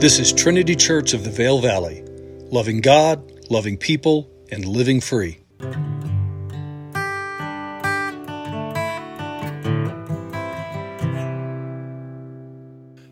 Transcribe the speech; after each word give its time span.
This 0.00 0.20
is 0.20 0.32
Trinity 0.32 0.76
Church 0.76 1.12
of 1.12 1.24
the 1.24 1.30
Vale 1.30 1.58
Valley, 1.58 2.04
loving 2.52 2.80
God, 2.80 3.32
loving 3.50 3.76
people, 3.76 4.30
and 4.48 4.64
living 4.64 5.00
free. 5.00 5.40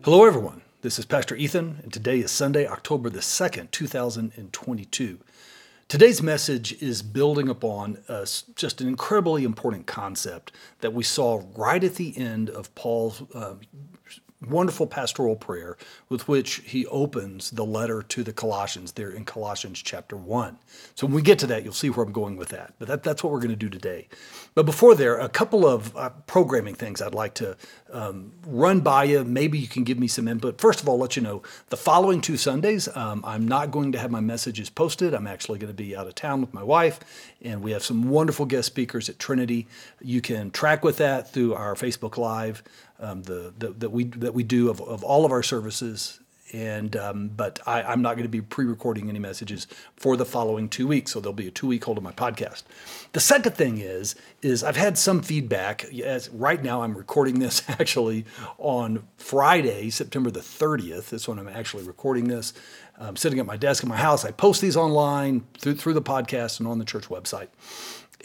Hello, 0.05 0.23
everyone. 0.23 0.61
This 0.79 0.97
is 0.97 1.03
Pastor 1.03 1.35
Ethan, 1.35 1.81
and 1.83 1.91
today 1.91 2.19
is 2.19 2.31
Sunday, 2.31 2.65
October 2.65 3.09
the 3.09 3.19
2nd, 3.19 3.69
2022. 3.71 5.19
Today's 5.89 6.21
message 6.21 6.81
is 6.81 7.01
building 7.01 7.49
upon 7.49 7.97
uh, 8.07 8.25
just 8.55 8.79
an 8.79 8.87
incredibly 8.87 9.43
important 9.43 9.87
concept 9.87 10.53
that 10.79 10.93
we 10.93 11.03
saw 11.03 11.43
right 11.55 11.83
at 11.83 11.95
the 11.95 12.17
end 12.17 12.49
of 12.49 12.73
Paul's 12.75 13.23
uh, 13.33 13.55
wonderful 14.45 14.85
pastoral 14.85 15.35
prayer 15.35 15.77
with 16.09 16.27
which 16.27 16.55
he 16.65 16.85
opens 16.87 17.49
the 17.51 17.65
letter 17.65 18.03
to 18.03 18.23
the 18.23 18.33
Colossians 18.33 18.91
there 18.91 19.09
in 19.09 19.25
Colossians 19.25 19.81
chapter 19.81 20.15
1. 20.15 20.57
So 20.93 21.07
when 21.07 21.15
we 21.15 21.21
get 21.23 21.39
to 21.39 21.47
that, 21.47 21.63
you'll 21.63 21.73
see 21.73 21.89
where 21.89 22.05
I'm 22.05 22.11
going 22.11 22.37
with 22.37 22.49
that. 22.49 22.73
But 22.77 22.87
that, 22.87 23.03
that's 23.03 23.23
what 23.23 23.33
we're 23.33 23.39
going 23.39 23.49
to 23.49 23.55
do 23.55 23.69
today. 23.69 24.07
But 24.53 24.65
before 24.65 24.93
there, 24.93 25.17
a 25.17 25.29
couple 25.29 25.67
of 25.67 25.95
uh, 25.97 26.09
programming 26.27 26.75
things 26.75 27.01
I'd 27.01 27.15
like 27.15 27.33
to 27.35 27.57
um, 27.91 28.31
run 28.45 28.81
by 28.81 29.05
you. 29.05 29.23
Maybe 29.23 29.57
you 29.57 29.67
can 29.67 29.83
give 29.83 29.97
me 29.97 30.07
some 30.07 30.27
input. 30.27 30.61
First 30.61 30.81
of 30.81 30.89
all, 30.89 30.97
let 30.97 31.15
you 31.15 31.23
know 31.23 31.41
the 31.69 31.77
following 31.77 32.21
two 32.21 32.37
Sundays, 32.37 32.87
um, 32.95 33.23
I'm 33.25 33.47
not 33.47 33.71
going 33.71 33.91
to 33.93 33.99
have 33.99 34.11
my 34.11 34.19
messages 34.19 34.69
posted. 34.69 35.13
I'm 35.13 35.27
actually 35.27 35.59
going 35.59 35.71
to 35.71 35.77
be 35.77 35.95
out 35.95 36.07
of 36.07 36.15
town 36.15 36.41
with 36.41 36.53
my 36.53 36.63
wife, 36.63 36.99
and 37.41 37.61
we 37.63 37.71
have 37.71 37.83
some 37.83 38.09
wonderful 38.09 38.45
guest 38.45 38.67
speakers 38.67 39.09
at 39.09 39.17
Trinity. 39.19 39.67
You 40.01 40.21
can 40.21 40.51
track 40.51 40.83
with 40.83 40.97
that 40.97 41.31
through 41.31 41.55
our 41.55 41.75
Facebook 41.75 42.17
Live 42.17 42.63
um, 42.99 43.23
the, 43.23 43.53
the, 43.57 43.69
that 43.69 43.91
we 43.91 44.05
that 44.05 44.33
we 44.33 44.43
do 44.43 44.69
of, 44.69 44.81
of 44.81 45.03
all 45.03 45.25
of 45.25 45.31
our 45.31 45.43
services. 45.43 46.19
And 46.53 46.95
um, 46.95 47.27
but 47.35 47.59
I, 47.67 47.81
I'm 47.83 48.01
not 48.01 48.13
going 48.13 48.23
to 48.23 48.29
be 48.29 48.39
pre-recording 48.39 49.09
any 49.09 49.19
messages 49.19 49.67
for 49.97 50.15
the 50.15 50.23
following 50.23 50.69
two 50.69 50.87
weeks, 50.87 51.11
so 51.11 51.19
there'll 51.19 51.33
be 51.33 51.49
a 51.49 51.51
two-week 51.51 51.83
hold 51.83 51.97
of 51.97 52.05
my 52.05 52.13
podcast. 52.13 52.63
The 53.11 53.19
second 53.19 53.55
thing 53.55 53.79
is 53.79 54.15
is 54.41 54.63
I've 54.63 54.77
had 54.77 54.97
some 54.97 55.21
feedback. 55.21 55.83
As 55.93 56.29
right 56.29 56.63
now, 56.63 56.83
I'm 56.83 56.97
recording 56.97 57.39
this 57.39 57.63
actually 57.67 58.23
on 58.57 59.05
Friday, 59.17 59.89
September 59.89 60.31
the 60.31 60.39
30th. 60.39 61.09
That's 61.09 61.27
when 61.27 61.37
I'm 61.37 61.49
actually 61.49 61.83
recording 61.83 62.29
this. 62.29 62.53
I'm 62.97 63.17
sitting 63.17 63.39
at 63.39 63.45
my 63.45 63.57
desk 63.57 63.83
in 63.83 63.89
my 63.89 63.97
house. 63.97 64.23
I 64.23 64.31
post 64.31 64.61
these 64.61 64.77
online 64.77 65.45
through 65.59 65.75
through 65.75 65.95
the 65.95 66.01
podcast 66.01 66.59
and 66.59 66.67
on 66.67 66.79
the 66.79 66.85
church 66.85 67.09
website. 67.09 67.49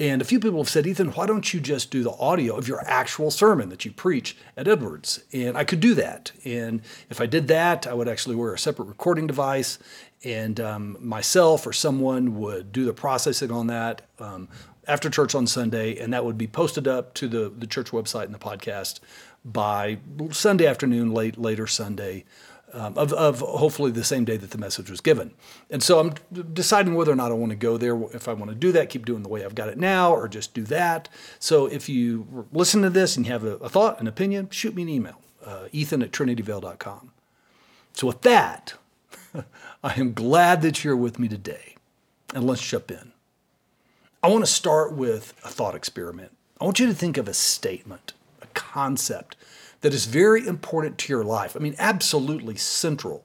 And 0.01 0.23
a 0.23 0.25
few 0.25 0.41
people 0.41 0.59
have 0.59 0.71
said, 0.71 0.87
Ethan, 0.87 1.09
why 1.09 1.27
don't 1.27 1.53
you 1.53 1.61
just 1.61 1.91
do 1.91 2.03
the 2.03 2.13
audio 2.13 2.57
of 2.57 2.67
your 2.67 2.81
actual 2.87 3.31
sermon 3.31 3.69
that 3.69 3.85
you 3.85 3.93
preach 3.93 4.37
at 4.57 4.67
Edwards? 4.67 5.23
And 5.33 5.57
I 5.57 5.65
could 5.65 5.81
do 5.81 5.95
that. 5.95 6.33
And 6.45 6.81
if 7.11 7.21
I 7.21 7.27
did 7.27 7.49
that, 7.49 7.87
I 7.87 7.93
would 7.93 8.09
actually 8.09 8.37
wear 8.37 8.55
a 8.55 8.59
separate 8.59 8.87
recording 8.87 9.27
device, 9.27 9.79
and 10.25 10.59
um, 10.61 10.97
myself 11.01 11.67
or 11.67 11.73
someone 11.73 12.39
would 12.39 12.73
do 12.73 12.85
the 12.85 12.95
processing 12.95 13.51
on 13.51 13.67
that 13.67 14.03
um, 14.19 14.49
after 14.87 15.11
church 15.11 15.35
on 15.35 15.47
Sunday, 15.47 15.99
and 15.99 16.13
that 16.13 16.25
would 16.25 16.39
be 16.39 16.47
posted 16.47 16.89
up 16.89 17.13
to 17.15 17.29
the, 17.29 17.53
the 17.57 17.67
church 17.67 17.91
website 17.91 18.25
and 18.25 18.35
the 18.35 18.39
podcast 18.39 19.01
by 19.45 19.99
Sunday 20.31 20.67
afternoon, 20.67 21.13
late 21.13 21.37
later 21.37 21.67
Sunday 21.67 22.25
um, 22.73 22.97
of, 22.97 23.13
of 23.13 23.41
hopefully 23.41 23.91
the 23.91 24.05
same 24.05 24.25
day 24.25 24.37
that 24.37 24.51
the 24.51 24.59
message 24.59 24.91
was 24.91 25.01
given. 25.01 25.33
And 25.71 25.83
so 25.83 25.99
I'm 25.99 26.15
deciding 26.53 26.95
whether 26.95 27.13
or 27.13 27.17
not 27.17 27.31
I 27.31 27.35
want 27.35 27.51
to 27.51 27.57
go 27.57 27.77
there, 27.77 28.01
if 28.15 28.29
I 28.29 28.33
want 28.33 28.51
to 28.51 28.55
do 28.55 28.73
that, 28.73 28.91
keep 28.91 29.05
doing 29.05 29.23
the 29.23 29.29
way 29.29 29.45
I've 29.45 29.55
got 29.55 29.69
it 29.69 29.79
now, 29.79 30.13
or 30.13 30.29
just 30.29 30.55
do 30.55 30.63
that. 30.65 31.09
So 31.39 31.67
if 31.67 31.89
you 31.89 32.47
listen 32.53 32.83
to 32.83 32.91
this 32.91 33.17
and 33.17 33.27
you 33.27 33.33
have 33.33 33.45
a, 33.45 33.57
a 33.57 33.69
thought, 33.69 34.01
an 34.01 34.07
opinion, 34.07 34.49
shoot 34.51 34.75
me 34.75 34.83
an 34.83 34.89
email, 34.89 35.21
uh, 35.45 35.69
ethan 35.73 36.03
at 36.03 36.13
trinityvale.com. 36.13 37.13
So 37.93 38.07
with 38.07 38.23
that, 38.23 38.75
I 39.85 39.95
am 39.95 40.15
glad 40.15 40.63
that 40.63 40.83
you're 40.83 40.97
with 40.97 41.19
me 41.19 41.29
today. 41.29 41.77
And 42.35 42.47
let's 42.47 42.67
jump 42.67 42.91
in. 42.91 43.13
I 44.23 44.29
want 44.29 44.45
to 44.45 44.51
start 44.51 44.95
with 44.95 45.35
a 45.45 45.49
thought 45.49 45.75
experiment. 45.75 46.33
I 46.61 46.65
want 46.65 46.79
you 46.79 46.87
to 46.87 46.95
think 46.95 47.19
of 47.19 47.29
a 47.29 47.35
statement, 47.35 48.13
a 48.41 48.47
concept 48.55 49.37
that 49.83 49.93
is 49.93 50.07
very 50.07 50.47
important 50.47 50.97
to 50.97 51.13
your 51.13 51.25
life. 51.25 51.55
I 51.55 51.59
mean, 51.59 51.75
absolutely 51.79 52.57
central. 52.57 53.25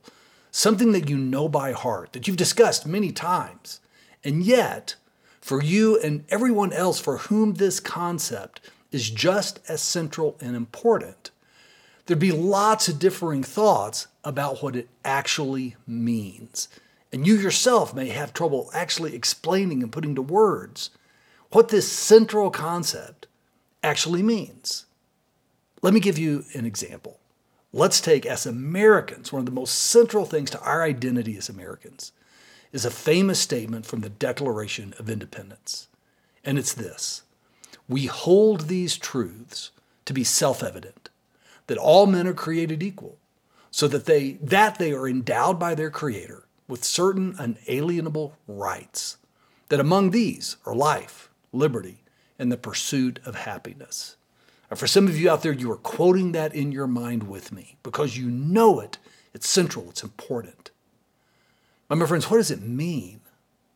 Something 0.51 0.91
that 0.91 1.09
you 1.09 1.17
know 1.17 1.47
by 1.47 1.71
heart, 1.71 2.13
that 2.13 2.27
you've 2.27 2.37
discussed 2.37 2.85
many 2.85 3.11
times. 3.11 3.79
And 4.23 4.43
yet, 4.43 4.95
for 5.39 5.61
you 5.61 5.99
and 5.99 6.25
everyone 6.29 6.73
else 6.73 6.99
for 6.99 7.17
whom 7.17 7.53
this 7.53 7.79
concept 7.79 8.59
is 8.91 9.09
just 9.09 9.59
as 9.69 9.81
central 9.81 10.35
and 10.41 10.55
important, 10.55 11.31
there'd 12.05 12.19
be 12.19 12.31
lots 12.31 12.87
of 12.87 12.99
differing 12.99 13.43
thoughts 13.43 14.07
about 14.23 14.63
what 14.63 14.75
it 14.75 14.89
actually 15.05 15.75
means. 15.85 16.67
And 17.13 17.25
you 17.25 17.35
yourself 17.35 17.93
may 17.93 18.09
have 18.09 18.33
trouble 18.33 18.69
actually 18.73 19.15
explaining 19.15 19.83
and 19.83 19.91
putting 19.91 20.15
to 20.15 20.21
words 20.21 20.89
what 21.51 21.69
this 21.69 21.89
central 21.89 22.49
concept 22.49 23.27
actually 23.83 24.23
means. 24.23 24.86
Let 25.81 25.93
me 25.93 25.99
give 25.99 26.17
you 26.17 26.43
an 26.53 26.65
example. 26.65 27.19
Let's 27.71 28.01
take, 28.01 28.25
as 28.25 28.45
Americans, 28.45 29.31
one 29.31 29.41
of 29.41 29.45
the 29.45 29.51
most 29.51 29.75
central 29.75 30.25
things 30.25 30.49
to 30.51 30.61
our 30.61 30.83
identity 30.83 31.37
as 31.37 31.49
Americans 31.49 32.11
is 32.71 32.85
a 32.85 32.91
famous 32.91 33.39
statement 33.39 33.85
from 33.85 34.01
the 34.01 34.09
Declaration 34.09 34.93
of 34.99 35.09
Independence. 35.09 35.87
And 36.43 36.57
it's 36.57 36.73
this 36.73 37.23
We 37.87 38.05
hold 38.05 38.61
these 38.61 38.97
truths 38.97 39.71
to 40.05 40.13
be 40.13 40.23
self 40.23 40.63
evident 40.63 41.09
that 41.67 41.77
all 41.77 42.07
men 42.07 42.27
are 42.27 42.33
created 42.33 42.81
equal, 42.81 43.17
so 43.69 43.87
that 43.87 44.05
they, 44.05 44.33
that 44.41 44.79
they 44.79 44.93
are 44.93 45.07
endowed 45.07 45.59
by 45.59 45.75
their 45.75 45.91
Creator 45.91 46.47
with 46.67 46.83
certain 46.83 47.35
unalienable 47.37 48.37
rights, 48.47 49.17
that 49.69 49.79
among 49.79 50.11
these 50.11 50.57
are 50.65 50.75
life, 50.75 51.29
liberty, 51.53 52.03
and 52.39 52.51
the 52.51 52.57
pursuit 52.57 53.19
of 53.25 53.35
happiness. 53.35 54.16
For 54.75 54.87
some 54.87 55.07
of 55.07 55.17
you 55.17 55.29
out 55.29 55.43
there, 55.43 55.53
you 55.53 55.71
are 55.71 55.77
quoting 55.77 56.33
that 56.33 56.53
in 56.53 56.71
your 56.71 56.87
mind 56.87 57.29
with 57.29 57.51
me 57.51 57.77
because 57.83 58.17
you 58.17 58.29
know 58.29 58.79
it. 58.79 58.97
It's 59.33 59.47
central, 59.47 59.89
it's 59.89 60.03
important. 60.03 60.71
My 61.89 62.05
friends, 62.05 62.29
what 62.29 62.37
does 62.37 62.51
it 62.51 62.61
mean? 62.61 63.21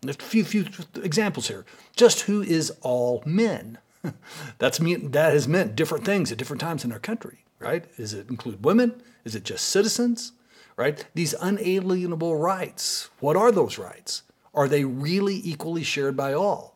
A 0.06 0.14
few, 0.14 0.44
few 0.44 0.66
examples 0.96 1.48
here. 1.48 1.66
Just 1.96 2.22
who 2.22 2.42
is 2.42 2.72
all 2.82 3.24
men? 3.26 3.78
That's 4.58 4.80
mean, 4.80 5.12
that 5.12 5.34
has 5.34 5.48
meant 5.48 5.76
different 5.76 6.04
things 6.04 6.32
at 6.32 6.38
different 6.38 6.60
times 6.60 6.84
in 6.84 6.92
our 6.92 7.00
country, 7.00 7.46
right? 7.60 7.86
Does 7.96 8.14
it 8.14 8.30
include 8.30 8.66
women? 8.66 9.02
Is 9.24 9.36
it 9.36 9.44
just 9.44 9.70
citizens? 9.70 10.34
Right? 10.76 11.06
These 11.14 11.36
unalienable 11.40 12.36
rights. 12.38 13.10
What 13.20 13.36
are 13.36 13.52
those 13.52 13.78
rights? 13.78 14.24
Are 14.54 14.68
they 14.68 14.84
really 14.84 15.40
equally 15.44 15.84
shared 15.84 16.18
by 16.18 16.34
all? 16.34 16.71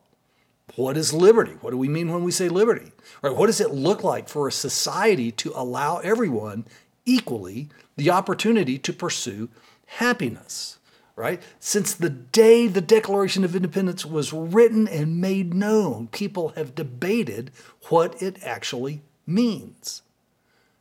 What 0.74 0.96
is 0.96 1.14
liberty? 1.14 1.52
What 1.60 1.70
do 1.70 1.78
we 1.78 1.88
mean 1.88 2.12
when 2.12 2.24
we 2.24 2.32
say 2.32 2.48
liberty? 2.48 2.92
Right? 3.22 3.34
What 3.34 3.46
does 3.46 3.60
it 3.60 3.70
look 3.70 4.02
like 4.02 4.28
for 4.28 4.48
a 4.48 4.52
society 4.52 5.30
to 5.32 5.52
allow 5.54 5.98
everyone 5.98 6.66
equally 7.04 7.68
the 7.96 8.10
opportunity 8.10 8.78
to 8.78 8.92
pursue 8.92 9.48
happiness? 9.86 10.78
Right? 11.14 11.40
Since 11.60 11.94
the 11.94 12.10
day 12.10 12.66
the 12.66 12.82
Declaration 12.82 13.42
of 13.42 13.56
Independence 13.56 14.04
was 14.04 14.34
written 14.34 14.86
and 14.86 15.20
made 15.20 15.54
known, 15.54 16.08
people 16.08 16.48
have 16.50 16.74
debated 16.74 17.52
what 17.88 18.20
it 18.20 18.42
actually 18.42 19.00
means. 19.26 20.02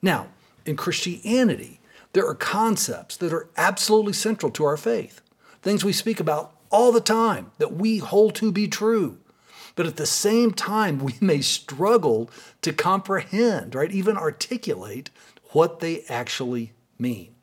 Now, 0.02 0.28
in 0.66 0.75
Christianity, 0.75 1.79
there 2.12 2.28
are 2.28 2.35
concepts 2.35 3.16
that 3.17 3.31
are 3.31 3.47
absolutely 3.56 4.13
central 4.13 4.52
to 4.53 4.66
our 4.66 4.78
faith, 4.78 5.22
things 5.62 5.85
we 5.85 5.94
speak 5.94 6.19
about 6.19 6.53
all 6.69 6.91
the 6.91 7.00
time 7.00 7.52
that 7.59 7.73
we 7.73 8.00
hold 8.00 8.35
to 8.35 8.52
be 8.52 8.67
true. 8.67 9.19
But 9.75 9.87
at 9.87 9.97
the 9.97 10.05
same 10.05 10.51
time, 10.51 10.99
we 10.99 11.15
may 11.19 11.41
struggle 11.41 12.29
to 12.61 12.73
comprehend, 12.73 13.75
right, 13.75 13.91
even 13.91 14.17
articulate 14.17 15.09
what 15.51 15.79
they 15.79 16.03
actually 16.09 16.73
mean. 16.97 17.35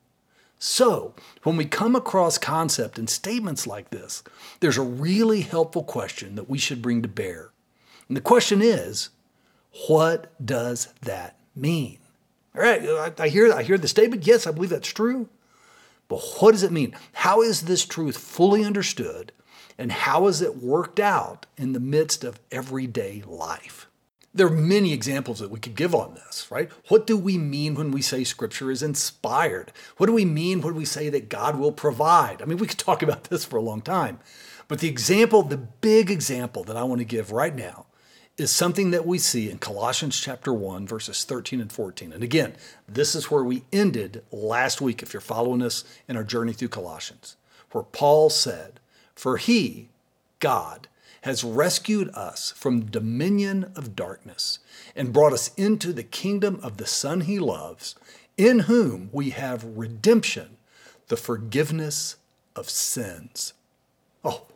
So, 0.59 1.15
when 1.43 1.57
we 1.57 1.65
come 1.65 1.97
across 1.97 2.39
concept 2.39 2.99
and 2.99 3.11
statements 3.11 3.67
like 3.67 3.91
this, 3.91 4.23
there's 4.61 4.79
a 4.79 4.83
really 4.83 5.41
helpful 5.41 5.83
question 5.83 6.37
that 6.37 6.49
we 6.49 6.57
should 6.57 6.81
bring 6.81 7.03
to 7.03 7.09
bear. 7.09 7.51
And 8.07 8.17
the 8.17 8.21
question 8.21 8.63
is, 8.63 9.09
what 9.89 10.33
does 10.45 10.89
that 11.03 11.37
mean? 11.57 11.99
All 12.55 12.63
right, 12.63 13.19
I 13.19 13.29
hear, 13.29 13.53
I 13.53 13.63
hear 13.63 13.79
the 13.79 13.89
statement. 13.89 14.27
Yes, 14.27 14.47
I 14.47 14.53
believe 14.53 14.71
that's 14.71 14.89
true. 14.89 15.29
But 16.09 16.21
what 16.39 16.53
does 16.53 16.63
it 16.63 16.71
mean? 16.71 16.95
How 17.15 17.43
is 17.43 17.63
this 17.63 17.85
truth 17.85 18.17
fully 18.17 18.65
understood 18.65 19.33
and 19.83 19.91
how 19.91 20.29
is 20.29 20.41
it 20.41 20.63
worked 20.63 21.01
out 21.01 21.45
in 21.57 21.73
the 21.73 21.81
midst 21.81 22.23
of 22.23 22.39
everyday 22.53 23.21
life? 23.27 23.89
There 24.33 24.47
are 24.47 24.51
many 24.51 24.93
examples 24.93 25.41
that 25.41 25.51
we 25.51 25.59
could 25.59 25.75
give 25.75 25.93
on 25.93 26.15
this, 26.15 26.47
right? 26.53 26.71
What 26.87 27.05
do 27.05 27.17
we 27.17 27.37
mean 27.37 27.75
when 27.75 27.91
we 27.91 28.01
say 28.01 28.23
scripture 28.23 28.71
is 28.71 28.85
inspired? 28.85 29.73
What 29.97 30.07
do 30.07 30.13
we 30.13 30.25
mean 30.25 30.61
when 30.61 30.77
we 30.77 30.85
say 30.85 31.09
that 31.09 31.29
God 31.29 31.59
will 31.59 31.73
provide? 31.73 32.41
I 32.41 32.45
mean, 32.45 32.59
we 32.59 32.69
could 32.69 32.79
talk 32.79 33.03
about 33.03 33.25
this 33.25 33.45
for 33.45 33.57
a 33.57 33.61
long 33.61 33.83
time. 33.83 34.21
But 34.69 34.79
the 34.79 34.89
example, 34.89 35.43
the 35.43 35.57
big 35.57 36.13
example 36.13 36.63
that 36.63 36.77
I 36.77 36.85
want 36.85 37.01
to 37.01 37.05
give 37.05 37.33
right 37.33 37.55
now 37.55 37.87
is 38.37 38.53
something 38.53 38.93
that 38.93 39.05
we 39.05 39.19
see 39.19 39.51
in 39.51 39.59
Colossians 39.59 40.21
chapter 40.21 40.55
1, 40.55 40.87
verses 40.87 41.25
13 41.25 41.61
and 41.61 41.73
14. 41.73 42.13
And 42.13 42.23
again, 42.23 42.55
this 42.87 43.17
is 43.17 43.33
where 43.33 43.43
we 43.43 43.65
ended 43.73 44.23
last 44.31 44.81
week, 44.81 45.03
if 45.03 45.13
you're 45.13 45.21
following 45.21 45.61
us 45.61 45.83
in 46.07 46.17
our 46.17 46.23
journey 46.23 46.53
through 46.53 46.69
Colossians, 46.69 47.37
where 47.73 47.83
Paul 47.83 48.31
said, 48.31 48.79
For 49.15 49.37
he, 49.37 49.89
God, 50.39 50.89
has 51.23 51.45
rescued 51.45 52.11
us 52.11 52.53
from 52.57 52.87
dominion 52.87 53.73
of 53.77 53.95
darkness 53.95 54.59
and 54.97 55.13
brought 55.13 55.33
us 55.33 55.55
into 55.57 55.93
the 55.93 56.03
kingdom 56.03 56.59
of 56.63 56.77
the 56.77 56.87
Son 56.87 57.23
he 57.23 57.39
loves, 57.39 57.95
in 58.37 58.61
whom 58.61 59.09
we 59.13 59.31
have 59.31 59.65
redemption, 59.65 60.57
the 61.09 61.17
forgiveness 61.17 62.17
of 62.57 62.69
sins. 62.69 63.55
Oh, 64.25 64.47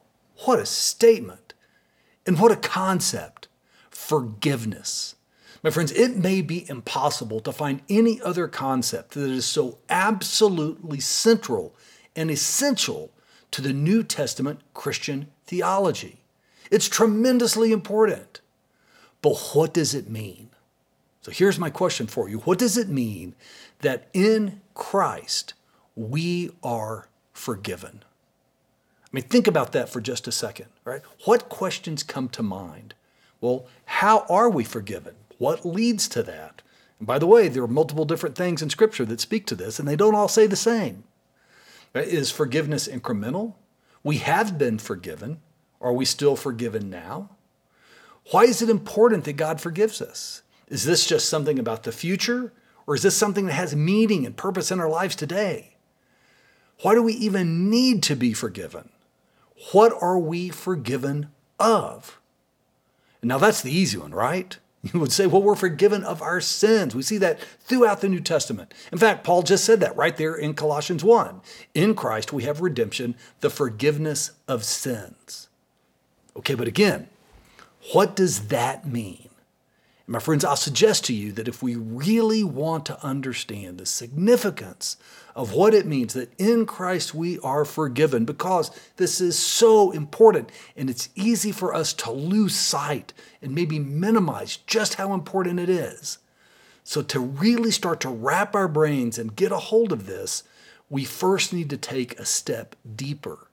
what 0.44 0.58
a 0.58 0.66
statement! 0.66 1.54
And 2.26 2.40
what 2.40 2.52
a 2.52 2.56
concept! 2.56 3.48
Forgiveness. 3.90 5.14
My 5.62 5.70
friends, 5.70 5.92
it 5.92 6.16
may 6.16 6.42
be 6.42 6.68
impossible 6.68 7.40
to 7.40 7.52
find 7.52 7.80
any 7.88 8.20
other 8.20 8.48
concept 8.48 9.12
that 9.14 9.30
is 9.30 9.46
so 9.46 9.78
absolutely 9.88 11.00
central 11.00 11.74
and 12.14 12.30
essential 12.30 13.10
to 13.50 13.62
the 13.62 13.72
New 13.72 14.02
Testament 14.02 14.60
Christian 14.74 15.28
theology. 15.46 16.20
It's 16.70 16.88
tremendously 16.88 17.72
important. 17.72 18.40
But 19.22 19.36
what 19.54 19.72
does 19.72 19.94
it 19.94 20.08
mean? 20.08 20.50
So 21.22 21.32
here's 21.32 21.58
my 21.58 21.70
question 21.70 22.06
for 22.06 22.28
you 22.28 22.38
What 22.40 22.58
does 22.58 22.76
it 22.76 22.88
mean 22.88 23.34
that 23.80 24.08
in 24.12 24.60
Christ 24.74 25.54
we 25.94 26.50
are 26.62 27.08
forgiven? 27.32 28.04
I 29.02 29.08
mean, 29.12 29.24
think 29.24 29.46
about 29.46 29.72
that 29.72 29.88
for 29.88 30.00
just 30.00 30.28
a 30.28 30.32
second, 30.32 30.66
right? 30.84 31.02
What 31.24 31.48
questions 31.48 32.02
come 32.02 32.28
to 32.30 32.42
mind? 32.42 32.94
Well, 33.40 33.66
how 33.86 34.26
are 34.28 34.50
we 34.50 34.64
forgiven? 34.64 35.14
What 35.38 35.64
leads 35.64 36.08
to 36.08 36.22
that? 36.24 36.62
And 36.98 37.06
by 37.06 37.18
the 37.18 37.26
way, 37.26 37.48
there 37.48 37.62
are 37.62 37.68
multiple 37.68 38.04
different 38.04 38.36
things 38.36 38.62
in 38.62 38.70
Scripture 38.70 39.04
that 39.06 39.20
speak 39.20 39.46
to 39.46 39.54
this, 39.54 39.78
and 39.78 39.86
they 39.86 39.96
don't 39.96 40.14
all 40.14 40.28
say 40.28 40.46
the 40.46 40.56
same. 40.56 41.04
Is 42.00 42.30
forgiveness 42.30 42.88
incremental? 42.88 43.54
We 44.02 44.18
have 44.18 44.58
been 44.58 44.78
forgiven. 44.78 45.40
Are 45.80 45.92
we 45.92 46.04
still 46.04 46.36
forgiven 46.36 46.90
now? 46.90 47.30
Why 48.30 48.44
is 48.44 48.62
it 48.62 48.70
important 48.70 49.24
that 49.24 49.34
God 49.34 49.60
forgives 49.60 50.02
us? 50.02 50.42
Is 50.68 50.84
this 50.84 51.06
just 51.06 51.28
something 51.28 51.58
about 51.58 51.84
the 51.84 51.92
future? 51.92 52.52
Or 52.86 52.94
is 52.94 53.02
this 53.02 53.16
something 53.16 53.46
that 53.46 53.52
has 53.52 53.74
meaning 53.74 54.26
and 54.26 54.36
purpose 54.36 54.70
in 54.70 54.80
our 54.80 54.88
lives 54.88 55.16
today? 55.16 55.76
Why 56.82 56.94
do 56.94 57.02
we 57.02 57.14
even 57.14 57.70
need 57.70 58.02
to 58.04 58.16
be 58.16 58.32
forgiven? 58.32 58.90
What 59.72 59.92
are 60.00 60.18
we 60.18 60.50
forgiven 60.50 61.30
of? 61.58 62.20
Now, 63.22 63.38
that's 63.38 63.62
the 63.62 63.72
easy 63.72 63.98
one, 63.98 64.12
right? 64.12 64.58
You 64.92 65.00
would 65.00 65.12
say, 65.12 65.26
well, 65.26 65.42
we're 65.42 65.56
forgiven 65.56 66.04
of 66.04 66.22
our 66.22 66.40
sins. 66.40 66.94
We 66.94 67.02
see 67.02 67.18
that 67.18 67.40
throughout 67.60 68.00
the 68.00 68.08
New 68.08 68.20
Testament. 68.20 68.72
In 68.92 68.98
fact, 68.98 69.24
Paul 69.24 69.42
just 69.42 69.64
said 69.64 69.80
that 69.80 69.96
right 69.96 70.16
there 70.16 70.34
in 70.34 70.54
Colossians 70.54 71.02
1. 71.02 71.40
In 71.74 71.94
Christ, 71.94 72.32
we 72.32 72.44
have 72.44 72.60
redemption, 72.60 73.16
the 73.40 73.50
forgiveness 73.50 74.32
of 74.46 74.64
sins. 74.64 75.48
Okay, 76.36 76.54
but 76.54 76.68
again, 76.68 77.08
what 77.92 78.14
does 78.14 78.48
that 78.48 78.86
mean? 78.86 79.28
And 80.06 80.12
my 80.12 80.18
friends, 80.18 80.44
I'll 80.44 80.56
suggest 80.56 81.04
to 81.06 81.14
you 81.14 81.32
that 81.32 81.48
if 81.48 81.62
we 81.62 81.74
really 81.74 82.44
want 82.44 82.86
to 82.86 83.04
understand 83.04 83.78
the 83.78 83.86
significance 83.86 84.96
of 85.36 85.52
what 85.52 85.74
it 85.74 85.86
means 85.86 86.14
that 86.14 86.32
in 86.38 86.64
Christ 86.64 87.14
we 87.14 87.38
are 87.40 87.66
forgiven, 87.66 88.24
because 88.24 88.70
this 88.96 89.20
is 89.20 89.38
so 89.38 89.90
important 89.90 90.50
and 90.74 90.88
it's 90.88 91.10
easy 91.14 91.52
for 91.52 91.74
us 91.74 91.92
to 91.92 92.10
lose 92.10 92.56
sight 92.56 93.12
and 93.42 93.54
maybe 93.54 93.78
minimize 93.78 94.56
just 94.66 94.94
how 94.94 95.12
important 95.12 95.60
it 95.60 95.68
is. 95.68 96.18
So, 96.84 97.02
to 97.02 97.20
really 97.20 97.70
start 97.70 98.00
to 98.00 98.08
wrap 98.08 98.54
our 98.54 98.68
brains 98.68 99.18
and 99.18 99.36
get 99.36 99.52
a 99.52 99.58
hold 99.58 99.92
of 99.92 100.06
this, 100.06 100.42
we 100.88 101.04
first 101.04 101.52
need 101.52 101.68
to 101.70 101.76
take 101.76 102.18
a 102.18 102.24
step 102.24 102.74
deeper 102.94 103.48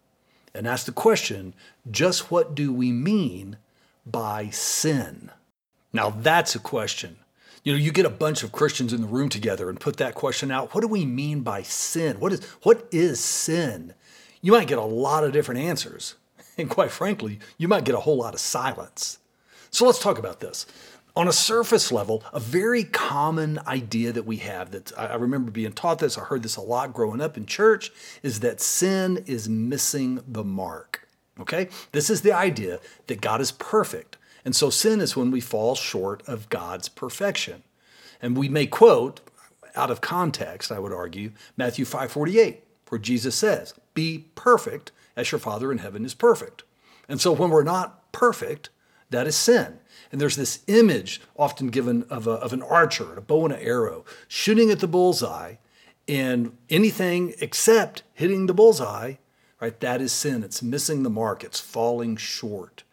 and 0.53 0.67
ask 0.67 0.85
the 0.85 0.91
question 0.91 1.53
just 1.91 2.31
what 2.31 2.55
do 2.55 2.71
we 2.71 2.91
mean 2.91 3.57
by 4.05 4.49
sin? 4.49 5.31
Now, 5.91 6.11
that's 6.11 6.55
a 6.55 6.59
question. 6.59 7.17
You 7.63 7.71
know, 7.71 7.79
you 7.79 7.91
get 7.91 8.05
a 8.05 8.09
bunch 8.09 8.43
of 8.43 8.51
Christians 8.51 8.91
in 8.91 9.01
the 9.01 9.07
room 9.07 9.29
together 9.29 9.69
and 9.69 9.79
put 9.79 9.97
that 9.97 10.15
question 10.15 10.51
out. 10.51 10.73
What 10.73 10.81
do 10.81 10.87
we 10.87 11.05
mean 11.05 11.41
by 11.41 11.61
sin? 11.61 12.19
What 12.19 12.33
is, 12.33 12.43
what 12.63 12.87
is 12.91 13.21
sin? 13.21 13.93
You 14.41 14.51
might 14.51 14.67
get 14.67 14.77
a 14.77 14.83
lot 14.83 15.23
of 15.23 15.31
different 15.31 15.61
answers. 15.61 16.15
And 16.55 16.69
quite 16.69 16.91
frankly, 16.91 17.39
you 17.57 17.67
might 17.67 17.83
get 17.83 17.95
a 17.95 17.99
whole 17.99 18.17
lot 18.17 18.35
of 18.35 18.39
silence. 18.39 19.17
So 19.71 19.87
let's 19.87 19.97
talk 19.97 20.19
about 20.19 20.39
this. 20.39 20.67
On 21.15 21.27
a 21.27 21.33
surface 21.33 21.91
level, 21.91 22.23
a 22.31 22.39
very 22.39 22.83
common 22.83 23.59
idea 23.65 24.11
that 24.11 24.27
we 24.27 24.37
have 24.37 24.69
that 24.69 24.91
I 24.95 25.15
remember 25.15 25.49
being 25.49 25.71
taught 25.71 25.97
this, 25.97 26.15
I 26.15 26.21
heard 26.21 26.43
this 26.43 26.55
a 26.55 26.61
lot 26.61 26.93
growing 26.93 27.21
up 27.21 27.37
in 27.37 27.47
church, 27.47 27.91
is 28.21 28.41
that 28.41 28.61
sin 28.61 29.23
is 29.25 29.49
missing 29.49 30.23
the 30.27 30.43
mark. 30.43 31.07
Okay? 31.39 31.69
This 31.91 32.11
is 32.11 32.21
the 32.21 32.33
idea 32.33 32.79
that 33.07 33.19
God 33.19 33.41
is 33.41 33.51
perfect. 33.51 34.17
And 34.45 34.55
so 34.55 34.69
sin 34.69 34.99
is 34.99 35.15
when 35.15 35.31
we 35.31 35.41
fall 35.41 35.75
short 35.75 36.21
of 36.27 36.49
God's 36.49 36.89
perfection. 36.89 37.63
And 38.21 38.37
we 38.37 38.49
may 38.49 38.67
quote 38.67 39.21
out 39.75 39.91
of 39.91 40.01
context, 40.01 40.71
I 40.71 40.79
would 40.79 40.93
argue, 40.93 41.31
Matthew 41.57 41.85
5:48, 41.85 42.63
where 42.89 42.99
Jesus 42.99 43.35
says, 43.35 43.73
"Be 43.93 44.29
perfect 44.35 44.91
as 45.15 45.31
your 45.31 45.39
Father 45.39 45.71
in 45.71 45.79
heaven 45.79 46.05
is 46.05 46.13
perfect." 46.13 46.63
And 47.09 47.19
so 47.19 47.31
when 47.31 47.49
we're 47.49 47.63
not 47.63 48.11
perfect, 48.11 48.69
that 49.09 49.27
is 49.27 49.35
sin. 49.35 49.79
And 50.11 50.21
there's 50.21 50.35
this 50.35 50.59
image 50.67 51.21
often 51.37 51.67
given 51.67 52.03
of, 52.03 52.27
a, 52.27 52.31
of 52.31 52.53
an 52.53 52.61
archer, 52.61 53.15
a 53.15 53.21
bow 53.21 53.45
and 53.45 53.53
an 53.53 53.59
arrow, 53.59 54.05
shooting 54.27 54.69
at 54.69 54.79
the 54.79 54.87
bullseye, 54.87 55.55
and 56.07 56.55
anything 56.69 57.33
except 57.39 58.03
hitting 58.13 58.45
the 58.45 58.53
bullseye, 58.53 59.15
right, 59.59 59.79
that 59.79 60.01
is 60.01 60.11
sin. 60.11 60.43
It's 60.43 60.61
missing 60.61 61.03
the 61.03 61.09
mark, 61.09 61.43
it's 61.43 61.59
falling 61.59 62.15
short. 62.17 62.83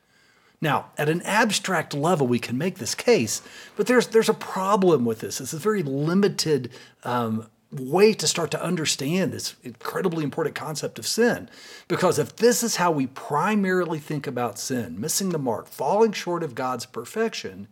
Now, 0.63 0.91
at 0.99 1.09
an 1.09 1.23
abstract 1.23 1.95
level, 1.95 2.27
we 2.27 2.39
can 2.39 2.59
make 2.59 2.79
this 2.79 2.95
case, 2.95 3.41
but 3.77 3.87
there's, 3.87 4.09
there's 4.09 4.29
a 4.29 4.35
problem 4.35 5.05
with 5.05 5.21
this. 5.21 5.41
It's 5.41 5.55
a 5.55 5.59
very 5.59 5.83
limited 5.83 6.71
um, 7.03 7.47
way 7.73 8.13
to 8.13 8.27
start 8.27 8.51
to 8.51 8.63
understand 8.63 9.33
this 9.33 9.55
incredibly 9.63 10.25
important 10.25 10.55
concept 10.55 10.99
of 10.99 11.07
sin. 11.07 11.49
Because 11.89 12.19
if 12.19 12.37
this 12.37 12.63
is 12.63 12.77
how 12.77 12.91
we 12.91 13.07
primarily 13.07 13.99
think 13.99 14.27
about 14.27 14.59
sin, 14.59 15.01
missing 15.01 15.31
the 15.31 15.39
mark, 15.39 15.67
falling 15.67 16.13
short 16.13 16.43
of 16.43 16.55
God's 16.55 16.85
perfection, 16.85 17.69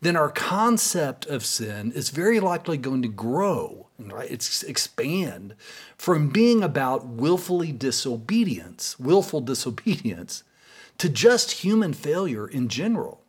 then 0.00 0.16
our 0.16 0.30
concept 0.30 1.26
of 1.26 1.44
sin 1.44 1.92
is 1.92 2.10
very 2.10 2.40
likely 2.40 2.76
going 2.76 3.02
to 3.02 3.08
grow, 3.08 3.86
right? 3.98 4.30
It's 4.30 4.62
expand 4.64 5.54
from 5.96 6.30
being 6.30 6.62
about 6.62 7.06
willfully 7.06 7.72
disobedience, 7.72 8.98
willful 8.98 9.40
disobedience, 9.40 10.42
to 10.98 11.08
just 11.08 11.62
human 11.62 11.92
failure 11.92 12.46
in 12.46 12.68
general. 12.68 13.22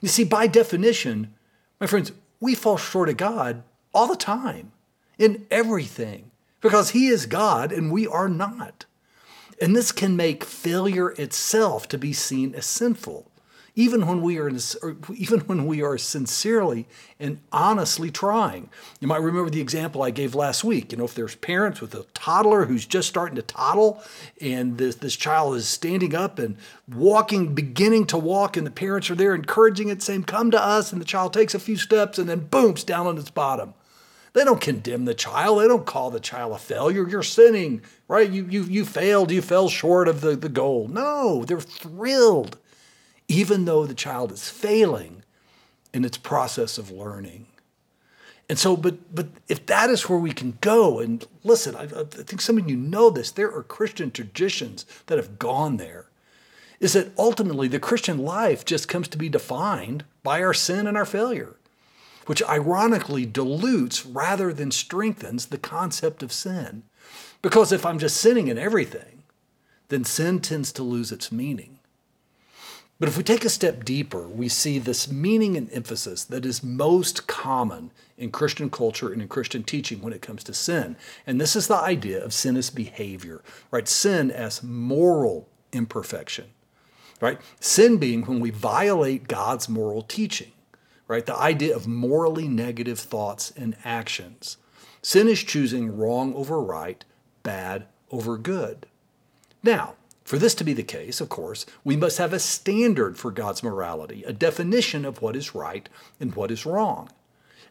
You 0.00 0.08
see, 0.08 0.24
by 0.24 0.46
definition, 0.46 1.34
my 1.80 1.86
friends, 1.86 2.12
we 2.40 2.54
fall 2.54 2.76
short 2.76 3.08
of 3.08 3.16
God 3.16 3.62
all 3.92 4.06
the 4.06 4.16
time 4.16 4.72
in 5.18 5.46
everything 5.50 6.30
because 6.60 6.90
He 6.90 7.08
is 7.08 7.26
God 7.26 7.72
and 7.72 7.90
we 7.90 8.06
are 8.06 8.28
not. 8.28 8.84
And 9.60 9.74
this 9.74 9.92
can 9.92 10.16
make 10.16 10.44
failure 10.44 11.10
itself 11.12 11.88
to 11.88 11.98
be 11.98 12.12
seen 12.12 12.54
as 12.54 12.66
sinful 12.66 13.30
even 13.76 14.06
when 14.06 14.22
we 14.22 14.38
are 14.38 14.50
even 15.14 15.40
when 15.40 15.66
we 15.66 15.82
are 15.82 15.98
sincerely 15.98 16.86
and 17.18 17.40
honestly 17.50 18.10
trying. 18.10 18.68
You 19.00 19.08
might 19.08 19.22
remember 19.22 19.50
the 19.50 19.60
example 19.60 20.02
I 20.02 20.10
gave 20.10 20.34
last 20.34 20.62
week. 20.62 20.92
You 20.92 20.98
know, 20.98 21.04
if 21.04 21.14
there's 21.14 21.34
parents 21.34 21.80
with 21.80 21.94
a 21.94 22.06
toddler 22.14 22.66
who's 22.66 22.86
just 22.86 23.08
starting 23.08 23.36
to 23.36 23.42
toddle, 23.42 24.02
and 24.40 24.78
this, 24.78 24.96
this 24.96 25.16
child 25.16 25.56
is 25.56 25.66
standing 25.66 26.14
up 26.14 26.38
and 26.38 26.56
walking, 26.88 27.54
beginning 27.54 28.06
to 28.06 28.18
walk, 28.18 28.56
and 28.56 28.66
the 28.66 28.70
parents 28.70 29.10
are 29.10 29.16
there 29.16 29.34
encouraging 29.34 29.88
it, 29.88 30.02
saying, 30.02 30.24
"Come 30.24 30.50
to 30.52 30.62
us," 30.62 30.92
and 30.92 31.00
the 31.00 31.06
child 31.06 31.32
takes 31.32 31.54
a 31.54 31.58
few 31.58 31.76
steps 31.76 32.18
and 32.18 32.28
then 32.28 32.46
boom's 32.46 32.84
down 32.84 33.06
on 33.06 33.18
its 33.18 33.30
bottom. 33.30 33.74
They 34.34 34.44
don't 34.44 34.60
condemn 34.60 35.04
the 35.04 35.14
child. 35.14 35.60
They 35.60 35.68
don't 35.68 35.86
call 35.86 36.10
the 36.10 36.20
child 36.20 36.52
a 36.52 36.58
failure. 36.58 37.08
You're 37.08 37.22
sinning, 37.22 37.82
right? 38.08 38.28
You 38.28 38.46
you 38.48 38.64
you 38.64 38.84
failed. 38.84 39.30
You 39.30 39.42
fell 39.42 39.68
short 39.68 40.06
of 40.06 40.20
the, 40.20 40.36
the 40.36 40.48
goal. 40.48 40.88
No, 40.88 41.44
they're 41.44 41.60
thrilled 41.60 42.58
even 43.28 43.64
though 43.64 43.86
the 43.86 43.94
child 43.94 44.32
is 44.32 44.48
failing 44.48 45.22
in 45.92 46.04
its 46.04 46.18
process 46.18 46.78
of 46.78 46.90
learning. 46.90 47.46
And 48.48 48.58
so, 48.58 48.76
but 48.76 49.14
but 49.14 49.28
if 49.48 49.64
that 49.66 49.88
is 49.88 50.08
where 50.08 50.18
we 50.18 50.32
can 50.32 50.58
go, 50.60 50.98
and 51.00 51.26
listen, 51.42 51.74
I, 51.74 51.84
I 51.84 52.04
think 52.04 52.40
some 52.40 52.58
of 52.58 52.68
you 52.68 52.76
know 52.76 53.08
this, 53.08 53.30
there 53.30 53.52
are 53.52 53.62
Christian 53.62 54.10
traditions 54.10 54.84
that 55.06 55.16
have 55.16 55.38
gone 55.38 55.78
there. 55.78 56.06
Is 56.80 56.92
that 56.92 57.12
ultimately 57.16 57.68
the 57.68 57.80
Christian 57.80 58.18
life 58.18 58.64
just 58.64 58.88
comes 58.88 59.08
to 59.08 59.18
be 59.18 59.30
defined 59.30 60.04
by 60.22 60.42
our 60.42 60.52
sin 60.52 60.86
and 60.86 60.96
our 60.96 61.06
failure, 61.06 61.56
which 62.26 62.42
ironically 62.42 63.24
dilutes 63.24 64.04
rather 64.04 64.52
than 64.52 64.70
strengthens 64.70 65.46
the 65.46 65.56
concept 65.56 66.22
of 66.22 66.32
sin. 66.32 66.82
Because 67.40 67.72
if 67.72 67.86
I'm 67.86 67.98
just 67.98 68.18
sinning 68.18 68.48
in 68.48 68.58
everything, 68.58 69.22
then 69.88 70.04
sin 70.04 70.40
tends 70.40 70.72
to 70.72 70.82
lose 70.82 71.12
its 71.12 71.32
meaning. 71.32 71.73
But 73.00 73.08
if 73.08 73.16
we 73.16 73.24
take 73.24 73.44
a 73.44 73.50
step 73.50 73.84
deeper, 73.84 74.28
we 74.28 74.48
see 74.48 74.78
this 74.78 75.10
meaning 75.10 75.56
and 75.56 75.70
emphasis 75.72 76.24
that 76.24 76.46
is 76.46 76.62
most 76.62 77.26
common 77.26 77.90
in 78.16 78.30
Christian 78.30 78.70
culture 78.70 79.12
and 79.12 79.20
in 79.20 79.26
Christian 79.26 79.64
teaching 79.64 80.00
when 80.00 80.12
it 80.12 80.22
comes 80.22 80.44
to 80.44 80.54
sin. 80.54 80.96
And 81.26 81.40
this 81.40 81.56
is 81.56 81.66
the 81.66 81.74
idea 81.76 82.22
of 82.24 82.32
sin 82.32 82.56
as 82.56 82.70
behavior, 82.70 83.42
right? 83.72 83.88
Sin 83.88 84.30
as 84.30 84.62
moral 84.62 85.48
imperfection, 85.72 86.46
right? 87.20 87.40
Sin 87.58 87.96
being 87.98 88.22
when 88.22 88.38
we 88.38 88.50
violate 88.50 89.26
God's 89.26 89.68
moral 89.68 90.02
teaching, 90.02 90.52
right? 91.08 91.26
The 91.26 91.36
idea 91.36 91.74
of 91.74 91.88
morally 91.88 92.46
negative 92.46 93.00
thoughts 93.00 93.52
and 93.56 93.76
actions. 93.84 94.56
Sin 95.02 95.28
is 95.28 95.42
choosing 95.42 95.96
wrong 95.96 96.32
over 96.34 96.62
right, 96.62 97.04
bad 97.42 97.86
over 98.12 98.38
good. 98.38 98.86
Now, 99.64 99.96
for 100.24 100.38
this 100.38 100.54
to 100.56 100.64
be 100.64 100.72
the 100.72 100.82
case, 100.82 101.20
of 101.20 101.28
course, 101.28 101.66
we 101.84 101.96
must 101.96 102.18
have 102.18 102.32
a 102.32 102.38
standard 102.38 103.18
for 103.18 103.30
God's 103.30 103.62
morality, 103.62 104.24
a 104.24 104.32
definition 104.32 105.04
of 105.04 105.20
what 105.20 105.36
is 105.36 105.54
right 105.54 105.88
and 106.18 106.34
what 106.34 106.50
is 106.50 106.64
wrong. 106.64 107.10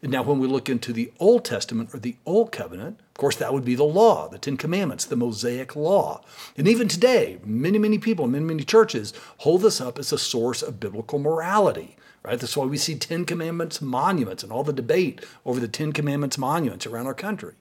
And 0.04 0.12
now, 0.12 0.22
when 0.22 0.38
we 0.38 0.48
look 0.48 0.68
into 0.68 0.92
the 0.92 1.12
Old 1.18 1.46
Testament 1.46 1.92
or 1.94 2.00
the 2.00 2.18
Old 2.26 2.52
Covenant, 2.52 3.00
of 3.00 3.14
course, 3.14 3.38
that 3.38 3.54
would 3.54 3.64
be 3.64 3.74
the 3.74 3.86
law, 3.86 4.28
the 4.28 4.38
Ten 4.38 4.58
Commandments, 4.58 5.06
the 5.06 5.16
Mosaic 5.16 5.78
Law. 5.78 6.22
And 6.58 6.68
even 6.68 6.90
today, 6.90 7.40
many, 7.46 7.80
many 7.80 7.98
people, 7.98 8.28
many, 8.28 8.44
many 8.44 8.64
churches 8.64 9.14
hold 9.38 9.62
this 9.62 9.80
up 9.80 9.98
as 9.98 10.12
a 10.12 10.18
source 10.18 10.62
of 10.62 10.82
biblical 10.82 11.20
morality. 11.20 11.96
Right? 12.22 12.38
That's 12.38 12.58
why 12.58 12.66
we 12.66 12.78
see 12.78 12.96
Ten 12.96 13.24
Commandments 13.24 13.82
monuments 13.82 14.44
and 14.44 14.52
all 14.52 14.64
the 14.64 14.74
debate 14.74 15.26
over 15.46 15.60
the 15.60 15.70
Ten 15.70 15.94
Commandments 15.94 16.38
monuments 16.38 16.86
around 16.86 17.08
our 17.08 17.14
country. 17.14 17.54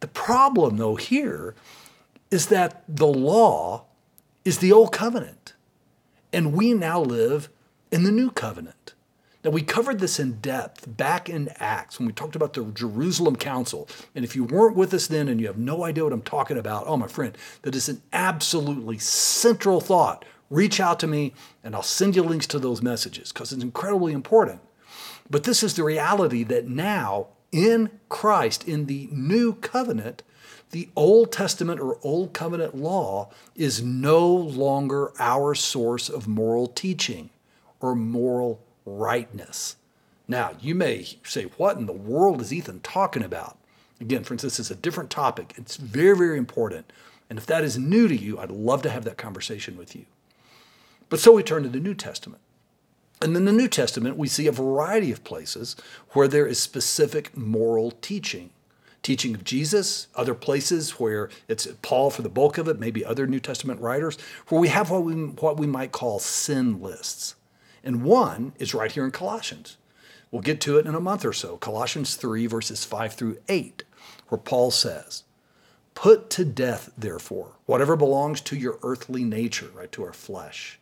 The 0.00 0.08
problem, 0.08 0.78
though, 0.78 0.96
here 0.96 1.54
is 2.30 2.46
that 2.46 2.82
the 2.88 3.06
law 3.06 3.84
is 4.44 4.58
the 4.58 4.72
old 4.72 4.92
covenant. 4.92 5.54
And 6.32 6.52
we 6.52 6.72
now 6.72 7.00
live 7.00 7.48
in 7.90 8.04
the 8.04 8.12
new 8.12 8.30
covenant. 8.30 8.94
Now, 9.44 9.50
we 9.50 9.62
covered 9.62 9.98
this 9.98 10.20
in 10.20 10.34
depth 10.34 10.96
back 10.96 11.28
in 11.28 11.50
Acts 11.56 11.98
when 11.98 12.06
we 12.06 12.12
talked 12.12 12.36
about 12.36 12.52
the 12.52 12.64
Jerusalem 12.64 13.34
Council. 13.34 13.88
And 14.14 14.24
if 14.24 14.36
you 14.36 14.44
weren't 14.44 14.76
with 14.76 14.94
us 14.94 15.08
then 15.08 15.26
and 15.26 15.40
you 15.40 15.48
have 15.48 15.58
no 15.58 15.84
idea 15.84 16.04
what 16.04 16.12
I'm 16.12 16.22
talking 16.22 16.56
about, 16.56 16.84
oh, 16.86 16.96
my 16.96 17.08
friend, 17.08 17.36
that 17.62 17.74
is 17.74 17.88
an 17.88 18.02
absolutely 18.12 18.98
central 18.98 19.80
thought. 19.80 20.24
Reach 20.48 20.78
out 20.78 21.00
to 21.00 21.08
me 21.08 21.34
and 21.64 21.74
I'll 21.74 21.82
send 21.82 22.14
you 22.14 22.22
links 22.22 22.46
to 22.48 22.60
those 22.60 22.82
messages 22.82 23.32
because 23.32 23.52
it's 23.52 23.64
incredibly 23.64 24.12
important. 24.12 24.60
But 25.28 25.42
this 25.44 25.62
is 25.64 25.74
the 25.74 25.82
reality 25.82 26.44
that 26.44 26.68
now 26.68 27.28
in 27.50 27.90
Christ, 28.08 28.66
in 28.68 28.86
the 28.86 29.08
new 29.10 29.54
covenant, 29.54 30.22
the 30.72 30.88
Old 30.96 31.30
Testament 31.30 31.80
or 31.80 31.98
Old 32.02 32.32
Covenant 32.32 32.74
law 32.74 33.30
is 33.54 33.82
no 33.82 34.26
longer 34.26 35.12
our 35.18 35.54
source 35.54 36.08
of 36.08 36.26
moral 36.26 36.66
teaching 36.66 37.28
or 37.78 37.94
moral 37.94 38.58
rightness. 38.86 39.76
Now, 40.26 40.52
you 40.60 40.74
may 40.74 41.06
say, 41.24 41.44
What 41.58 41.76
in 41.76 41.86
the 41.86 41.92
world 41.92 42.40
is 42.40 42.52
Ethan 42.52 42.80
talking 42.80 43.22
about? 43.22 43.58
Again, 44.00 44.24
friends, 44.24 44.42
this 44.42 44.58
is 44.58 44.70
a 44.70 44.74
different 44.74 45.10
topic. 45.10 45.52
It's 45.56 45.76
very, 45.76 46.16
very 46.16 46.38
important. 46.38 46.90
And 47.28 47.38
if 47.38 47.46
that 47.46 47.64
is 47.64 47.78
new 47.78 48.08
to 48.08 48.16
you, 48.16 48.38
I'd 48.38 48.50
love 48.50 48.82
to 48.82 48.90
have 48.90 49.04
that 49.04 49.18
conversation 49.18 49.76
with 49.76 49.94
you. 49.94 50.06
But 51.10 51.20
so 51.20 51.32
we 51.32 51.42
turn 51.42 51.62
to 51.64 51.68
the 51.68 51.80
New 51.80 51.94
Testament. 51.94 52.40
And 53.20 53.36
in 53.36 53.44
the 53.44 53.52
New 53.52 53.68
Testament, 53.68 54.16
we 54.16 54.26
see 54.26 54.46
a 54.46 54.52
variety 54.52 55.12
of 55.12 55.22
places 55.22 55.76
where 56.10 56.26
there 56.26 56.46
is 56.46 56.58
specific 56.58 57.36
moral 57.36 57.90
teaching 57.90 58.50
teaching 59.02 59.34
of 59.34 59.44
Jesus, 59.44 60.06
other 60.14 60.34
places 60.34 60.92
where 60.92 61.28
it's 61.48 61.66
Paul 61.82 62.10
for 62.10 62.22
the 62.22 62.28
bulk 62.28 62.58
of 62.58 62.68
it, 62.68 62.78
maybe 62.78 63.04
other 63.04 63.26
New 63.26 63.40
Testament 63.40 63.80
writers, 63.80 64.16
where 64.48 64.60
we 64.60 64.68
have 64.68 64.90
what 64.90 65.04
we, 65.04 65.14
what 65.14 65.58
we 65.58 65.66
might 65.66 65.92
call 65.92 66.18
sin 66.18 66.80
lists. 66.80 67.34
And 67.82 68.04
one 68.04 68.52
is 68.58 68.74
right 68.74 68.92
here 68.92 69.04
in 69.04 69.10
Colossians. 69.10 69.76
We'll 70.30 70.42
get 70.42 70.60
to 70.62 70.78
it 70.78 70.86
in 70.86 70.94
a 70.94 71.00
month 71.00 71.24
or 71.24 71.32
so. 71.32 71.56
Colossians 71.56 72.14
3, 72.14 72.46
verses 72.46 72.84
5 72.84 73.14
through 73.14 73.38
8, 73.48 73.84
where 74.28 74.38
Paul 74.38 74.70
says, 74.70 75.24
Put 75.94 76.30
to 76.30 76.44
death, 76.44 76.90
therefore, 76.96 77.56
whatever 77.66 77.96
belongs 77.96 78.40
to 78.42 78.56
your 78.56 78.78
earthly 78.82 79.24
nature, 79.24 79.68
right, 79.74 79.92
to 79.92 80.04
our 80.04 80.12
flesh 80.12 80.78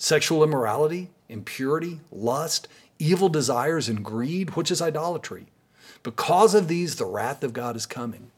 sexual 0.00 0.44
immorality, 0.44 1.10
impurity, 1.28 1.98
lust, 2.12 2.68
evil 3.00 3.28
desires, 3.28 3.88
and 3.88 4.04
greed, 4.04 4.50
which 4.50 4.70
is 4.70 4.80
idolatry. 4.80 5.46
Because 6.02 6.54
of 6.54 6.68
these, 6.68 6.96
the 6.96 7.04
wrath 7.04 7.42
of 7.42 7.52
God 7.52 7.76
is 7.76 7.86
coming. 7.86 8.30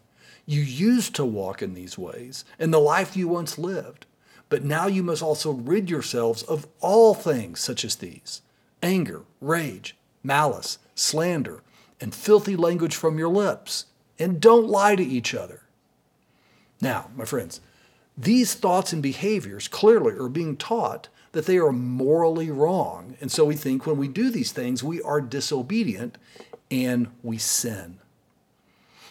You 0.47 0.62
used 0.62 1.14
to 1.14 1.25
walk 1.25 1.62
in 1.62 1.75
these 1.75 1.97
ways 1.97 2.45
in 2.59 2.71
the 2.71 2.80
life 2.80 3.16
you 3.16 3.28
once 3.28 3.59
lived, 3.59 4.07
but 4.49 4.64
now 4.64 4.87
you 4.87 5.02
must 5.02 5.23
also 5.23 5.52
rid 5.52 5.88
yourselves 5.88 6.42
of 6.42 6.66
all 6.80 7.14
things 7.14 7.61
such 7.61 7.85
as 7.85 7.97
these 7.97 8.42
anger, 8.83 9.23
rage, 9.40 9.97
malice, 10.23 10.78
slander, 10.95 11.62
and 12.00 12.14
filthy 12.14 12.57
language 12.57 12.97
from 12.97 13.19
your 13.19 13.28
lips. 13.28 13.87
And 14.19 14.40
don't 14.40 14.66
lie 14.66 14.97
to 14.97 15.02
each 15.02 15.35
other. 15.35 15.62
Now, 16.80 17.11
my 17.14 17.25
friends, 17.25 17.61
these 18.16 18.54
thoughts 18.54 18.92
and 18.92 19.02
behaviors 19.02 19.69
clearly 19.69 20.14
are 20.14 20.28
being 20.28 20.57
taught 20.57 21.09
that 21.33 21.47
they 21.47 21.59
are 21.59 21.73
morally 21.73 22.50
wrong. 22.50 23.16
And 23.21 23.30
so 23.30 23.45
we 23.45 23.54
think 23.54 23.87
when 23.87 23.99
we 23.99 24.09
do 24.09 24.30
these 24.30 24.52
things, 24.52 24.83
we 24.83 25.00
are 25.02 25.21
disobedient 25.21 26.19
and 26.70 27.08
we 27.22 27.38
sin. 27.38 27.98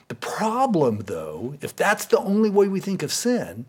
The 0.07 0.15
problem, 0.15 1.03
though, 1.05 1.55
if 1.61 1.75
that's 1.75 2.05
the 2.05 2.19
only 2.19 2.49
way 2.49 2.67
we 2.67 2.79
think 2.79 3.03
of 3.03 3.13
sin, 3.13 3.65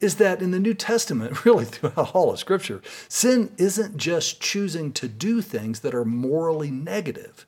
is 0.00 0.16
that 0.16 0.42
in 0.42 0.50
the 0.50 0.60
New 0.60 0.74
Testament, 0.74 1.44
really 1.44 1.64
throughout 1.64 2.14
all 2.14 2.30
of 2.30 2.38
Scripture, 2.38 2.82
sin 3.08 3.50
isn't 3.56 3.96
just 3.96 4.40
choosing 4.40 4.92
to 4.92 5.08
do 5.08 5.40
things 5.40 5.80
that 5.80 5.94
are 5.94 6.04
morally 6.04 6.70
negative. 6.70 7.46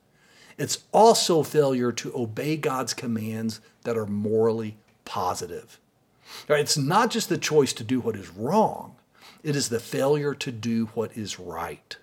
It's 0.58 0.84
also 0.92 1.42
failure 1.42 1.92
to 1.92 2.16
obey 2.16 2.56
God's 2.56 2.94
commands 2.94 3.60
that 3.82 3.98
are 3.98 4.06
morally 4.06 4.76
positive. 5.04 5.78
Right? 6.48 6.60
It's 6.60 6.78
not 6.78 7.10
just 7.10 7.28
the 7.28 7.38
choice 7.38 7.72
to 7.74 7.84
do 7.84 8.00
what 8.00 8.16
is 8.16 8.30
wrong, 8.30 8.96
it 9.42 9.54
is 9.54 9.68
the 9.68 9.78
failure 9.78 10.34
to 10.34 10.50
do 10.50 10.86
what 10.94 11.16
is 11.16 11.38
right. 11.38 11.96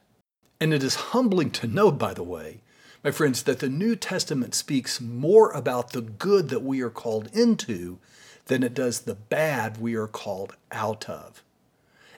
And 0.59 0.73
it 0.73 0.83
is 0.83 0.95
humbling 0.95 1.51
to 1.51 1.67
note, 1.67 1.97
by 1.97 2.13
the 2.13 2.23
way, 2.23 2.61
my 3.03 3.11
friends, 3.11 3.43
that 3.43 3.59
the 3.59 3.69
New 3.69 3.95
Testament 3.95 4.55
speaks 4.55 5.01
more 5.01 5.51
about 5.51 5.91
the 5.91 6.01
good 6.01 6.49
that 6.49 6.63
we 6.63 6.81
are 6.81 6.89
called 6.89 7.29
into 7.33 7.99
than 8.45 8.63
it 8.63 8.73
does 8.73 9.01
the 9.01 9.15
bad 9.15 9.79
we 9.79 9.95
are 9.95 10.07
called 10.07 10.55
out 10.71 11.09
of. 11.09 11.43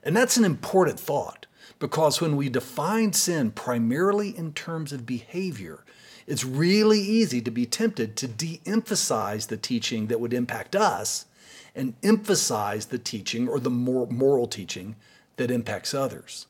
And 0.04 0.16
that's 0.16 0.38
an 0.38 0.46
important 0.46 1.00
thought 1.00 1.48
because 1.80 2.22
when 2.22 2.36
we 2.36 2.50
define 2.50 3.14
sin 3.14 3.52
primarily 3.52 4.38
in 4.38 4.54
terms 4.54 4.94
of 4.94 5.06
behavior, 5.06 5.84
it's 6.28 6.44
really 6.44 7.00
easy 7.00 7.42
to 7.42 7.52
be 7.52 7.66
tempted 7.66 8.16
to 8.18 8.28
de 8.28 8.62
emphasize 8.66 9.48
the 9.48 9.58
teaching 9.58 10.08
that 10.08 10.20
would 10.20 10.34
impact 10.34 10.76
us 10.76 11.26
and 11.76 11.96
emphasize 12.04 12.88
the 12.88 13.00
teaching 13.00 13.48
or 13.48 13.60
the 13.60 13.70
moral 13.70 14.48
teaching 14.48 14.96
that 15.38 15.52
impacts 15.52 15.94
others. 15.94 16.46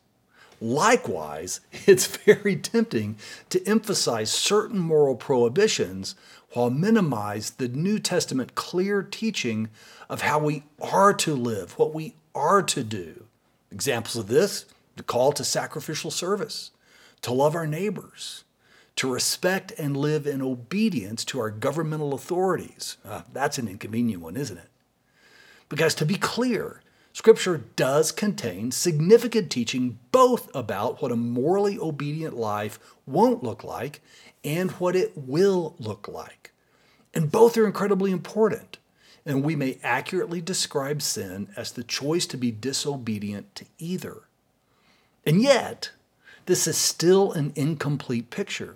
Likewise, 0.62 1.59
it's 1.85 2.07
very 2.07 2.55
tempting 2.55 3.17
to 3.50 3.65
emphasize 3.67 4.31
certain 4.31 4.79
moral 4.79 5.15
prohibitions 5.15 6.15
while 6.51 6.69
minimize 6.69 7.51
the 7.51 7.67
New 7.67 8.00
Testament 8.00 8.55
clear 8.55 9.03
teaching 9.03 9.69
of 10.09 10.21
how 10.21 10.39
we 10.39 10.63
are 10.81 11.13
to 11.13 11.35
live, 11.35 11.77
what 11.77 11.93
we 11.93 12.15
are 12.33 12.63
to 12.63 12.83
do. 12.83 13.25
Examples 13.71 14.15
of 14.15 14.27
this 14.27 14.65
the 14.95 15.03
call 15.03 15.33
to 15.33 15.43
sacrificial 15.43 16.09
service, 16.09 16.71
to 17.21 17.33
love 17.33 17.53
our 17.53 17.67
neighbors, 17.67 18.45
to 18.95 19.12
respect 19.12 19.74
and 19.77 19.97
live 19.97 20.25
in 20.25 20.41
obedience 20.41 21.25
to 21.25 21.39
our 21.39 21.50
governmental 21.50 22.13
authorities. 22.13 22.95
Uh, 23.03 23.24
that's 23.33 23.57
an 23.57 23.67
inconvenient 23.67 24.21
one, 24.21 24.38
isn't 24.38 24.57
it? 24.57 24.69
Because 25.67 25.95
to 25.95 26.05
be 26.05 26.15
clear, 26.15 26.81
Scripture 27.15 27.63
does 27.77 28.12
contain 28.12 28.72
significant 28.72 29.50
teaching 29.50 29.98
both 30.12 30.53
about 30.53 31.01
what 31.01 31.13
a 31.13 31.15
morally 31.15 31.79
obedient 31.79 32.36
life 32.36 32.77
won't 33.05 33.41
look 33.41 33.63
like 33.63 34.01
and 34.43 34.69
what 34.72 34.98
it 34.98 35.13
will 35.15 35.75
look 35.79 36.10
like. 36.10 36.51
And 37.13 37.31
both 37.31 37.55
are 37.55 37.65
incredibly 37.65 38.12
important. 38.12 38.79
And 39.25 39.45
we 39.45 39.55
may 39.55 39.79
accurately 39.81 40.41
describe 40.41 41.01
sin 41.01 41.48
as 41.55 41.72
the 41.72 41.86
choice 41.86 42.25
to 42.25 42.38
be 42.38 42.51
disobedient 42.51 43.55
to 43.55 43.65
either. 43.77 44.24
And 45.25 45.41
yet, 45.41 45.91
this 46.48 46.67
is 46.67 46.77
still 46.77 47.31
an 47.31 47.53
incomplete 47.55 48.29
picture. 48.29 48.75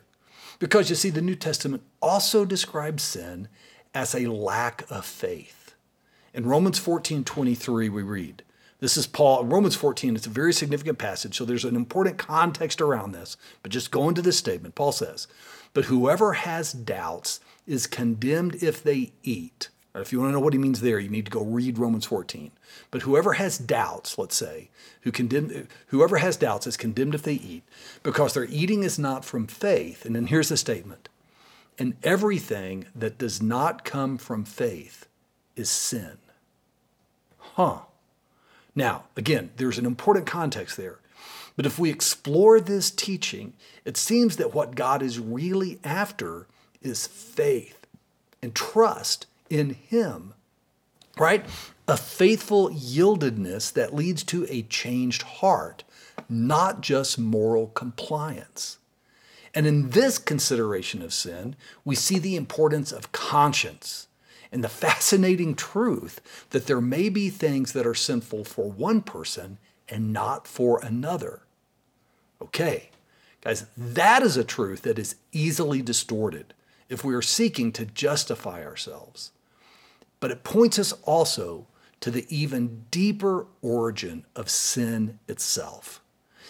Because 0.60 0.90
you 0.90 0.96
see, 0.96 1.10
the 1.10 1.22
New 1.22 1.36
Testament 1.36 1.84
also 2.02 2.46
describes 2.46 3.04
sin 3.04 3.50
as 3.94 4.16
a 4.16 4.32
lack 4.32 4.90
of 4.90 5.06
faith. 5.06 5.59
In 6.34 6.46
Romans 6.46 6.78
14 6.80 7.24
23, 7.24 7.90
we 7.90 8.04
read, 8.04 8.44
this 8.80 8.96
is 8.96 9.08
Paul, 9.08 9.44
Romans 9.44 9.76
14, 9.76 10.16
it's 10.16 10.26
a 10.26 10.30
very 10.30 10.54
significant 10.54 10.98
passage, 10.98 11.36
so 11.36 11.44
there's 11.44 11.66
an 11.66 11.76
important 11.76 12.18
context 12.18 12.80
around 12.80 13.12
this. 13.12 13.36
But 13.62 13.74
just 13.74 13.92
go 13.92 14.08
into 14.08 14.22
this 14.22 14.38
statement. 14.38 14.76
Paul 14.76 14.94
says, 14.94 15.28
But 15.74 15.86
whoever 15.86 16.34
has 16.34 16.72
doubts 16.72 17.42
is 17.68 17.88
condemned 17.88 18.64
if 18.64 18.82
they 18.82 19.12
eat, 19.22 19.68
If 19.94 20.14
you 20.14 20.20
want 20.20 20.30
to 20.30 20.34
know 20.34 20.40
what 20.40 20.54
he 20.54 20.60
means 20.60 20.80
there, 20.80 20.98
you 20.98 21.10
need 21.10 21.26
to 21.26 21.32
go 21.32 21.44
read 21.44 21.78
Romans 21.78 22.06
14. 22.06 22.52
But 22.90 23.02
whoever 23.02 23.34
has 23.34 23.58
doubts, 23.58 24.18
let's 24.18 24.38
say, 24.38 24.70
who 25.02 25.12
condemn, 25.12 25.68
whoever 25.88 26.18
has 26.20 26.38
doubts 26.38 26.66
is 26.66 26.78
condemned 26.78 27.16
if 27.16 27.24
they 27.24 27.34
eat, 27.34 27.64
because 28.02 28.34
their 28.34 28.46
eating 28.46 28.84
is 28.84 28.98
not 28.98 29.26
from 29.26 29.46
faith. 29.46 30.06
And 30.06 30.16
then 30.16 30.28
here's 30.28 30.50
the 30.50 30.58
statement 30.58 31.10
and 31.78 31.96
everything 32.04 32.86
that 32.94 33.18
does 33.18 33.42
not 33.42 33.86
come 33.86 34.18
from 34.18 34.44
faith 34.44 35.09
is 35.60 35.70
sin. 35.70 36.18
Huh. 37.38 37.80
Now, 38.74 39.04
again, 39.18 39.52
there's 39.58 39.78
an 39.78 39.86
important 39.86 40.26
context 40.26 40.78
there. 40.78 41.00
But 41.58 41.66
if 41.66 41.78
we 41.78 41.90
explore 41.90 42.62
this 42.62 42.90
teaching, 42.90 43.54
it 43.84 43.98
seems 43.98 44.38
that 44.38 44.54
what 44.54 44.76
God 44.76 45.02
is 45.02 45.20
really 45.20 45.80
after 45.84 46.48
is 46.82 47.06
faith 47.06 47.86
and 48.42 48.56
trust 48.56 49.26
in 49.50 49.72
Him, 49.72 50.34
right? 51.18 51.46
A 51.90 51.98
faithful 51.98 52.70
yieldedness 52.70 53.74
that 53.74 53.94
leads 53.94 54.24
to 54.26 54.48
a 54.50 54.62
changed 54.62 55.24
heart, 55.24 55.84
not 56.30 56.80
just 56.80 57.20
moral 57.20 57.68
compliance. 57.68 58.78
And 59.54 59.68
in 59.68 59.90
this 59.90 60.18
consideration 60.18 61.02
of 61.02 61.14
sin, 61.14 61.58
we 61.84 61.96
see 61.96 62.20
the 62.20 62.38
importance 62.38 62.94
of 62.94 63.12
conscience 63.12 64.08
and 64.52 64.64
the 64.64 64.70
fascinating 64.70 65.56
truth 65.56 66.22
that 66.50 66.68
there 66.68 66.82
may 66.82 67.10
be 67.10 67.30
things 67.30 67.74
that 67.74 67.86
are 67.86 67.96
sinful 67.96 68.46
for 68.46 68.70
one 68.70 69.02
person 69.02 69.58
and 69.88 70.14
not 70.14 70.48
for 70.48 70.80
another. 70.84 71.42
Okay, 72.42 72.90
guys, 73.42 73.66
that 73.78 74.24
is 74.24 74.38
a 74.38 74.44
truth 74.44 74.84
that 74.84 75.00
is 75.00 75.16
easily 75.32 75.82
distorted 75.82 76.54
if 76.88 77.04
we 77.04 77.14
are 77.14 77.22
seeking 77.22 77.72
to 77.74 77.86
justify 77.86 78.66
ourselves. 78.66 79.32
But 80.20 80.32
it 80.32 80.44
points 80.44 80.80
us 80.80 80.94
also 81.04 81.68
to 82.02 82.12
the 82.12 82.26
even 82.30 82.86
deeper 82.92 83.46
origin 83.62 84.26
of 84.36 84.50
sin 84.50 85.20
itself. 85.28 86.02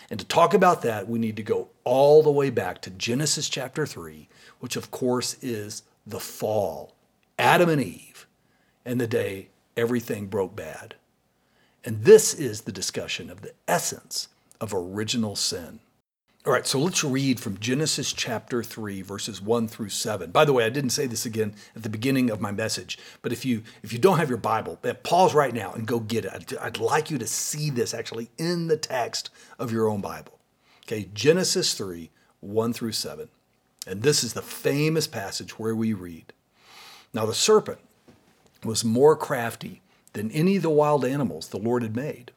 And 0.09 0.19
to 0.19 0.25
talk 0.25 0.53
about 0.53 0.81
that, 0.83 1.07
we 1.07 1.19
need 1.19 1.35
to 1.35 1.43
go 1.43 1.69
all 1.83 2.23
the 2.23 2.31
way 2.31 2.49
back 2.49 2.81
to 2.81 2.89
Genesis 2.89 3.49
chapter 3.49 3.85
3, 3.85 4.27
which 4.59 4.75
of 4.75 4.91
course 4.91 5.35
is 5.41 5.83
the 6.05 6.19
fall, 6.19 6.95
Adam 7.39 7.69
and 7.69 7.81
Eve, 7.81 8.27
and 8.85 8.99
the 8.99 9.07
day 9.07 9.47
everything 9.77 10.27
broke 10.27 10.55
bad. 10.55 10.95
And 11.85 12.03
this 12.03 12.33
is 12.33 12.61
the 12.61 12.71
discussion 12.73 13.29
of 13.29 13.41
the 13.41 13.53
essence 13.65 14.27
of 14.59 14.73
original 14.73 15.37
sin. 15.37 15.79
All 16.45 16.51
right, 16.51 16.67
so 16.67 16.79
let's 16.79 17.03
read 17.03 17.39
from 17.39 17.57
Genesis 17.57 18.11
chapter 18.11 18.61
3 18.61 19.01
verses 19.01 19.41
1 19.41 19.69
through 19.69 19.89
7. 19.89 20.31
By 20.31 20.43
the 20.43 20.51
way, 20.51 20.65
I 20.65 20.69
didn't 20.69 20.89
say 20.89 21.05
this 21.05 21.25
again 21.25 21.53
at 21.75 21.83
the 21.83 21.89
beginning 21.89 22.29
of 22.29 22.41
my 22.41 22.51
message, 22.51 22.97
but 23.21 23.31
if 23.31 23.45
you 23.45 23.63
if 23.83 23.93
you 23.93 23.99
don't 23.99 24.17
have 24.17 24.29
your 24.29 24.37
Bible, 24.37 24.77
eh, 24.83 24.93
pause 24.93 25.33
right 25.33 25.53
now 25.53 25.71
and 25.71 25.87
go 25.87 25.99
get 25.99 26.25
it. 26.25 26.31
I'd, 26.33 26.57
I'd 26.57 26.77
like 26.77 27.09
you 27.09 27.17
to 27.17 27.27
see 27.27 27.69
this 27.69 27.93
actually 27.93 28.29
in 28.37 28.67
the 28.67 28.77
text 28.77 29.29
of 29.57 29.71
your 29.71 29.87
own 29.87 30.01
Bible. 30.01 30.39
Okay, 30.85 31.09
Genesis 31.13 31.73
3 31.73 32.09
1 32.41 32.73
through 32.73 32.93
7. 32.93 33.29
And 33.87 34.01
this 34.01 34.23
is 34.23 34.33
the 34.33 34.41
famous 34.41 35.07
passage 35.07 35.57
where 35.57 35.75
we 35.75 35.93
read, 35.93 36.33
Now 37.13 37.25
the 37.25 37.33
serpent 37.33 37.79
was 38.63 38.83
more 38.83 39.15
crafty 39.15 39.81
than 40.13 40.31
any 40.31 40.57
of 40.57 40.63
the 40.63 40.69
wild 40.69 41.05
animals 41.05 41.47
the 41.47 41.57
Lord 41.57 41.83
had 41.83 41.95
made. 41.95 42.31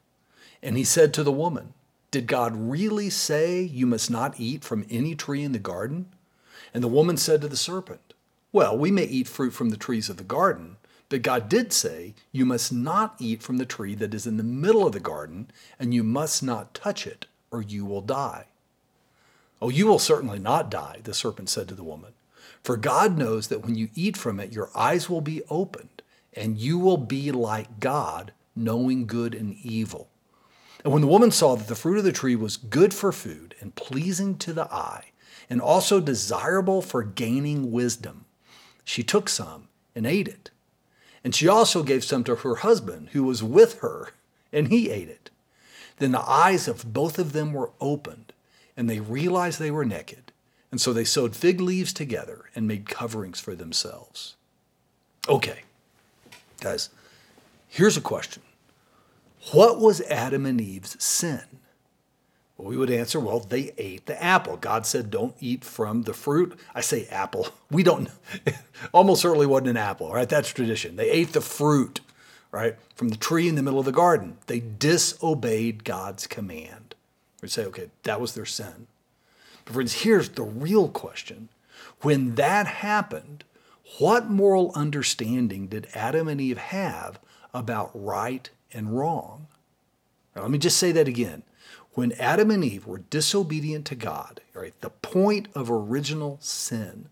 And 0.61 0.77
he 0.77 0.83
said 0.83 1.13
to 1.13 1.23
the 1.23 1.31
woman, 1.31 1.73
did 2.13 2.27
God 2.27 2.55
really 2.55 3.09
say 3.09 3.63
you 3.63 3.87
must 3.87 4.11
not 4.11 4.39
eat 4.39 4.63
from 4.63 4.85
any 4.87 5.15
tree 5.15 5.41
in 5.41 5.51
the 5.51 5.57
garden? 5.57 6.13
And 6.71 6.83
the 6.83 6.87
woman 6.87 7.17
said 7.17 7.41
to 7.41 7.47
the 7.47 7.57
serpent, 7.57 8.13
Well, 8.51 8.77
we 8.77 8.91
may 8.91 9.05
eat 9.05 9.27
fruit 9.27 9.49
from 9.49 9.71
the 9.71 9.77
trees 9.77 10.09
of 10.09 10.17
the 10.17 10.23
garden, 10.23 10.77
but 11.09 11.23
God 11.23 11.49
did 11.49 11.73
say, 11.73 12.13
You 12.31 12.45
must 12.45 12.71
not 12.71 13.15
eat 13.17 13.41
from 13.41 13.57
the 13.57 13.65
tree 13.65 13.95
that 13.95 14.13
is 14.13 14.27
in 14.27 14.37
the 14.37 14.43
middle 14.43 14.85
of 14.85 14.93
the 14.93 14.99
garden, 14.99 15.49
and 15.79 15.91
you 15.91 16.03
must 16.03 16.43
not 16.43 16.75
touch 16.75 17.07
it, 17.07 17.25
or 17.49 17.63
you 17.63 17.83
will 17.83 18.01
die. 18.01 18.45
Oh, 19.59 19.69
you 19.69 19.87
will 19.87 19.97
certainly 19.97 20.37
not 20.37 20.69
die, 20.69 20.99
the 21.03 21.15
serpent 21.15 21.49
said 21.49 21.67
to 21.69 21.73
the 21.73 21.83
woman. 21.83 22.13
For 22.63 22.77
God 22.77 23.17
knows 23.17 23.49
that 23.49 23.61
when 23.61 23.75
you 23.75 23.89
eat 23.93 24.15
from 24.15 24.39
it, 24.39 24.53
your 24.53 24.69
eyes 24.73 25.09
will 25.09 25.21
be 25.21 25.41
opened, 25.49 26.01
and 26.33 26.57
you 26.57 26.79
will 26.79 26.97
be 26.97 27.31
like 27.31 27.79
God, 27.79 28.31
knowing 28.55 29.05
good 29.05 29.35
and 29.35 29.55
evil. 29.63 30.07
And 30.83 30.93
when 30.93 31.01
the 31.01 31.07
woman 31.07 31.31
saw 31.31 31.55
that 31.55 31.67
the 31.67 31.75
fruit 31.75 31.97
of 31.97 32.03
the 32.03 32.11
tree 32.11 32.35
was 32.35 32.57
good 32.57 32.93
for 32.93 33.11
food 33.11 33.55
and 33.59 33.75
pleasing 33.75 34.37
to 34.39 34.53
the 34.53 34.71
eye, 34.73 35.11
and 35.49 35.61
also 35.61 35.99
desirable 35.99 36.81
for 36.81 37.03
gaining 37.03 37.71
wisdom, 37.71 38.25
she 38.85 39.03
took 39.03 39.27
some 39.27 39.67
and 39.93 40.07
ate 40.07 40.27
it. 40.27 40.49
And 41.23 41.35
she 41.35 41.47
also 41.47 41.83
gave 41.83 42.03
some 42.03 42.23
to 42.25 42.35
her 42.35 42.55
husband 42.55 43.09
who 43.11 43.23
was 43.23 43.43
with 43.43 43.79
her, 43.79 44.09
and 44.51 44.69
he 44.69 44.89
ate 44.89 45.09
it. 45.09 45.29
Then 45.97 46.11
the 46.11 46.29
eyes 46.29 46.67
of 46.67 46.93
both 46.93 47.19
of 47.19 47.33
them 47.33 47.53
were 47.53 47.71
opened, 47.79 48.31
and 48.75 48.89
they 48.89 48.99
realized 48.99 49.59
they 49.59 49.71
were 49.71 49.85
naked. 49.85 50.22
And 50.73 50.81
so 50.81 50.91
they 50.91 51.03
sewed 51.03 51.35
fig 51.35 51.61
leaves 51.61 51.93
together 51.93 52.45
and 52.55 52.67
made 52.67 52.89
coverings 52.89 53.39
for 53.39 53.53
themselves. 53.53 54.35
Okay, 55.29 55.59
guys, 56.61 56.89
here's 57.67 57.95
a 57.95 58.01
question 58.01 58.41
what 59.51 59.79
was 59.79 60.01
Adam 60.01 60.47
and 60.47 60.59
Eve's 60.59 61.01
sin? 61.03 61.43
Well, 62.57 62.69
we 62.69 62.75
would 62.75 62.89
answer, 62.89 63.19
well, 63.19 63.39
they 63.39 63.71
ate 63.77 64.07
the 64.07 64.19
apple. 64.21 64.57
God 64.57 64.87
said, 64.87 65.11
don't 65.11 65.35
eat 65.39 65.63
from 65.63 66.03
the 66.03 66.13
fruit. 66.15 66.59
I 66.73 66.81
say 66.81 67.05
apple. 67.05 67.49
We 67.69 67.83
don't, 67.83 68.09
almost 68.91 69.21
certainly 69.21 69.45
wasn't 69.45 69.69
an 69.69 69.77
apple, 69.77 70.11
right? 70.11 70.27
That's 70.27 70.49
tradition. 70.49 70.95
They 70.95 71.11
ate 71.11 71.33
the 71.33 71.41
fruit, 71.41 71.99
right, 72.49 72.77
from 72.95 73.09
the 73.09 73.17
tree 73.17 73.47
in 73.47 73.53
the 73.53 73.61
middle 73.61 73.79
of 73.79 73.85
the 73.85 73.91
garden. 73.91 74.37
They 74.47 74.59
disobeyed 74.59 75.83
God's 75.83 76.25
command. 76.25 76.95
We'd 77.43 77.51
say, 77.51 77.65
okay, 77.65 77.91
that 78.01 78.19
was 78.19 78.33
their 78.33 78.47
sin. 78.47 78.87
But 79.65 79.73
friends, 79.73 79.93
here's 79.93 80.29
the 80.29 80.43
real 80.43 80.87
question. 80.89 81.49
When 82.01 82.35
that 82.35 82.67
happened, 82.67 83.43
what 83.99 84.29
moral 84.29 84.71
understanding 84.75 85.67
did 85.67 85.87
Adam 85.93 86.27
and 86.27 86.41
Eve 86.41 86.57
have 86.57 87.19
about 87.53 87.91
right 87.93 88.49
and 88.73 88.97
wrong. 88.97 89.47
Now, 90.35 90.41
let 90.41 90.51
me 90.51 90.57
just 90.57 90.77
say 90.77 90.91
that 90.91 91.07
again. 91.07 91.43
When 91.93 92.11
Adam 92.13 92.49
and 92.49 92.63
Eve 92.63 92.87
were 92.87 93.03
disobedient 93.09 93.85
to 93.85 93.95
God, 93.95 94.41
right, 94.53 94.73
the 94.81 94.89
point 94.89 95.47
of 95.53 95.69
original 95.69 96.39
sin, 96.41 97.09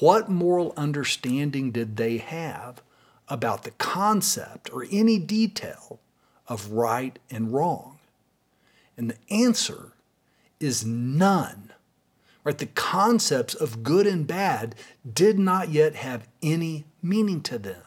what 0.00 0.30
moral 0.30 0.72
understanding 0.76 1.70
did 1.70 1.96
they 1.96 2.16
have 2.16 2.82
about 3.28 3.64
the 3.64 3.72
concept 3.72 4.72
or 4.72 4.86
any 4.90 5.18
detail 5.18 6.00
of 6.48 6.70
right 6.70 7.18
and 7.30 7.52
wrong? 7.52 7.98
And 8.96 9.10
the 9.10 9.34
answer 9.34 9.92
is 10.58 10.84
none. 10.86 11.72
Right? 12.46 12.56
The 12.56 12.66
concepts 12.66 13.54
of 13.54 13.82
good 13.82 14.06
and 14.06 14.24
bad 14.24 14.76
did 15.12 15.36
not 15.36 15.70
yet 15.70 15.96
have 15.96 16.28
any 16.40 16.84
meaning 17.02 17.40
to 17.40 17.58
them. 17.58 17.82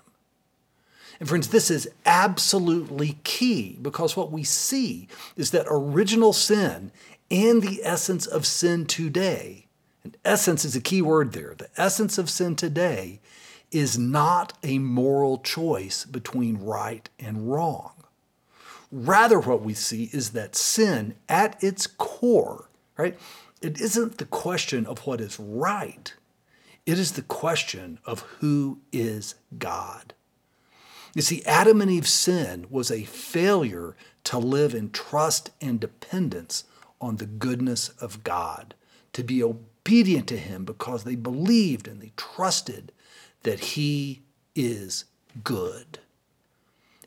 And 1.17 1.29
friends, 1.29 1.47
this 1.47 1.71
is 1.71 1.89
absolutely 2.05 3.19
key 3.23 3.79
because 3.81 4.17
what 4.17 4.33
we 4.33 4.43
see 4.43 5.07
is 5.37 5.51
that 5.51 5.65
original 5.69 6.33
sin 6.33 6.91
and 7.31 7.61
the 7.61 7.79
essence 7.85 8.25
of 8.25 8.45
sin 8.45 8.85
today, 8.85 9.67
and 10.03 10.17
essence 10.25 10.65
is 10.65 10.75
a 10.75 10.81
key 10.81 11.01
word 11.01 11.31
there, 11.31 11.55
the 11.57 11.69
essence 11.77 12.17
of 12.17 12.29
sin 12.29 12.57
today 12.57 13.21
is 13.71 13.97
not 13.97 14.57
a 14.61 14.77
moral 14.79 15.37
choice 15.37 16.03
between 16.03 16.57
right 16.57 17.07
and 17.17 17.49
wrong. 17.49 17.93
Rather, 18.91 19.39
what 19.39 19.61
we 19.61 19.73
see 19.73 20.09
is 20.11 20.31
that 20.31 20.53
sin 20.53 21.15
at 21.29 21.63
its 21.63 21.87
core, 21.87 22.67
right, 22.97 23.17
it 23.61 23.79
isn't 23.79 24.17
the 24.17 24.25
question 24.25 24.85
of 24.85 24.99
what 24.99 25.21
is 25.21 25.39
right, 25.39 26.13
it 26.85 26.97
is 26.97 27.13
the 27.13 27.21
question 27.21 27.99
of 28.05 28.21
who 28.39 28.79
is 28.91 29.35
God. 29.57 30.13
You 31.15 31.21
see, 31.21 31.43
Adam 31.45 31.81
and 31.81 31.89
Eve's 31.89 32.11
sin 32.11 32.67
was 32.69 32.91
a 32.91 33.03
failure 33.03 33.95
to 34.25 34.37
live 34.37 34.75
in 34.75 34.91
trust 34.91 35.51
and 35.59 35.79
dependence 35.79 36.65
on 37.01 37.17
the 37.17 37.25
goodness 37.25 37.89
of 37.99 38.23
God, 38.23 38.75
to 39.13 39.23
be 39.23 39.41
obedient 39.41 40.27
to 40.27 40.37
Him 40.37 40.65
because 40.65 41.03
they 41.03 41.15
believed 41.15 41.87
and 41.87 42.01
they 42.01 42.11
trusted 42.15 42.91
that 43.43 43.59
He 43.59 44.21
is 44.55 45.05
good. 45.43 45.99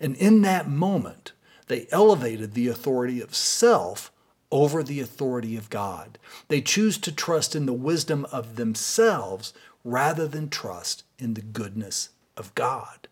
And 0.00 0.16
in 0.16 0.42
that 0.42 0.68
moment, 0.68 1.32
they 1.68 1.86
elevated 1.92 2.54
the 2.54 2.68
authority 2.68 3.20
of 3.20 3.34
self 3.34 4.10
over 4.52 4.82
the 4.84 5.00
authority 5.00 5.56
of 5.56 5.70
God. 5.70 6.18
They 6.46 6.60
choose 6.60 6.98
to 6.98 7.10
trust 7.10 7.56
in 7.56 7.66
the 7.66 7.72
wisdom 7.72 8.26
of 8.30 8.54
themselves 8.54 9.52
rather 9.82 10.28
than 10.28 10.48
trust 10.48 11.02
in 11.18 11.34
the 11.34 11.42
goodness 11.42 12.10
of 12.36 12.54
God. 12.54 13.08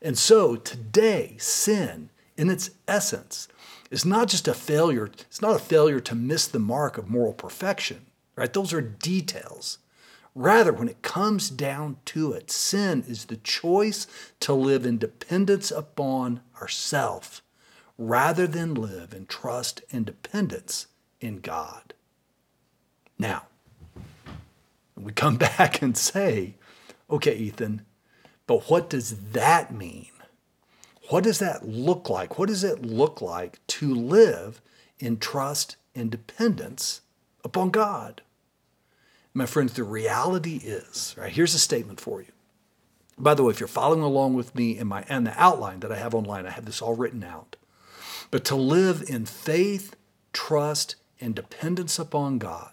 And 0.00 0.16
so 0.16 0.56
today, 0.56 1.34
sin, 1.38 2.08
in 2.38 2.48
its 2.48 2.70
essence, 2.88 3.48
is 3.90 4.06
not 4.06 4.28
just 4.28 4.48
a 4.48 4.54
failure, 4.54 5.10
it's 5.20 5.42
not 5.42 5.56
a 5.56 5.58
failure 5.58 6.00
to 6.00 6.14
miss 6.14 6.46
the 6.46 6.58
mark 6.58 6.96
of 6.96 7.10
moral 7.10 7.34
perfection, 7.34 8.06
right? 8.36 8.50
Those 8.50 8.72
are 8.72 8.80
details, 8.80 9.78
Rather, 10.34 10.72
when 10.72 10.88
it 10.88 11.02
comes 11.02 11.50
down 11.50 11.96
to 12.04 12.32
it, 12.32 12.50
sin 12.52 13.04
is 13.08 13.24
the 13.24 13.36
choice 13.36 14.06
to 14.38 14.54
live 14.54 14.86
in 14.86 14.96
dependence 14.96 15.72
upon 15.72 16.40
ourself 16.62 17.42
rather 18.00 18.46
than 18.46 18.72
live 18.74 19.12
in 19.12 19.26
trust 19.26 19.82
and 19.92 20.06
dependence 20.06 20.86
in 21.20 21.38
God. 21.38 21.92
Now, 23.18 23.42
we 24.96 25.12
come 25.12 25.36
back 25.58 25.82
and 25.82 25.96
say, 25.96 26.54
okay, 27.10 27.36
Ethan, 27.36 27.82
but 28.46 28.70
what 28.70 28.88
does 28.88 29.32
that 29.32 29.72
mean? 29.72 30.08
What 31.10 31.24
does 31.24 31.40
that 31.40 31.68
look 31.68 32.08
like? 32.08 32.38
What 32.38 32.48
does 32.48 32.64
it 32.64 32.82
look 32.82 33.20
like 33.20 33.64
to 33.66 33.94
live 33.94 34.62
in 34.98 35.18
trust 35.18 35.76
and 35.94 36.10
dependence 36.10 37.02
upon 37.44 37.68
God? 37.68 38.22
My 39.34 39.44
friends, 39.44 39.74
the 39.74 39.84
reality 39.84 40.56
is, 40.56 41.14
right, 41.18 41.30
here's 41.30 41.54
a 41.54 41.58
statement 41.58 42.00
for 42.00 42.22
you. 42.22 42.32
By 43.18 43.34
the 43.34 43.42
way, 43.44 43.50
if 43.50 43.60
you're 43.60 43.66
following 43.68 44.00
along 44.00 44.34
with 44.34 44.54
me 44.54 44.78
in 44.78 44.86
my 44.86 45.04
and 45.08 45.26
the 45.26 45.38
outline 45.40 45.80
that 45.80 45.92
I 45.92 45.98
have 45.98 46.14
online, 46.14 46.46
I 46.46 46.50
have 46.50 46.64
this 46.64 46.80
all 46.80 46.96
written 46.96 47.22
out. 47.22 47.56
But 48.30 48.44
to 48.46 48.56
live 48.56 49.02
in 49.08 49.26
faith, 49.26 49.96
trust, 50.32 50.96
and 51.20 51.34
dependence 51.34 51.98
upon 51.98 52.38
God, 52.38 52.72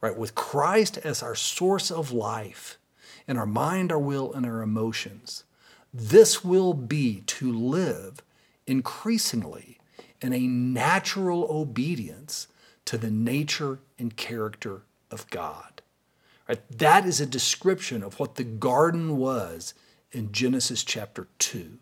right, 0.00 0.16
with 0.16 0.34
Christ 0.34 0.98
as 0.98 1.22
our 1.22 1.34
source 1.34 1.90
of 1.90 2.12
life, 2.12 2.78
in 3.26 3.36
our 3.36 3.46
mind, 3.46 3.92
our 3.92 3.98
will, 3.98 4.32
and 4.32 4.44
our 4.44 4.62
emotions, 4.62 5.44
this 5.92 6.44
will 6.44 6.74
be 6.74 7.22
to 7.26 7.52
live 7.52 8.22
increasingly 8.66 9.78
in 10.20 10.32
a 10.32 10.46
natural 10.46 11.46
obedience 11.50 12.48
to 12.84 12.98
the 12.98 13.10
nature 13.10 13.78
and 13.98 14.16
character 14.16 14.82
of 15.10 15.28
God. 15.30 15.82
Right? 16.48 16.60
That 16.70 17.06
is 17.06 17.20
a 17.20 17.26
description 17.26 18.02
of 18.02 18.18
what 18.18 18.34
the 18.34 18.44
garden 18.44 19.16
was 19.16 19.74
in 20.12 20.32
Genesis 20.32 20.84
chapter 20.84 21.28
2, 21.38 21.78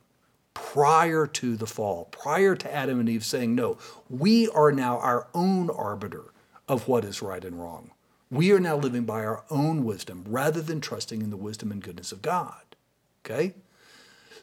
prior 0.59 1.27
to 1.27 1.57
the 1.57 1.67
fall, 1.67 2.07
prior 2.07 2.57
to 2.57 2.75
Adam 2.75 2.99
and 2.99 3.09
Eve 3.09 3.25
saying, 3.25 3.55
No, 3.55 3.79
we 4.11 4.49
are 4.49 4.73
now 4.73 4.99
our 4.99 5.29
own 5.33 5.71
arbiter 5.71 6.33
of 6.67 6.89
what 6.89 7.05
is 7.05 7.23
right 7.23 7.45
and 7.45 7.61
wrong. 7.61 7.93
We 8.31 8.53
are 8.53 8.61
now 8.61 8.77
living 8.77 9.05
by 9.05 9.25
our 9.25 9.45
own 9.51 9.85
wisdom 9.85 10.25
rather 10.29 10.61
than 10.61 10.81
trusting 10.81 11.23
in 11.23 11.31
the 11.31 11.37
wisdom 11.37 11.71
and 11.71 11.83
goodness 11.83 12.13
of 12.13 12.23
God. 12.23 12.77
Okay? 13.25 13.55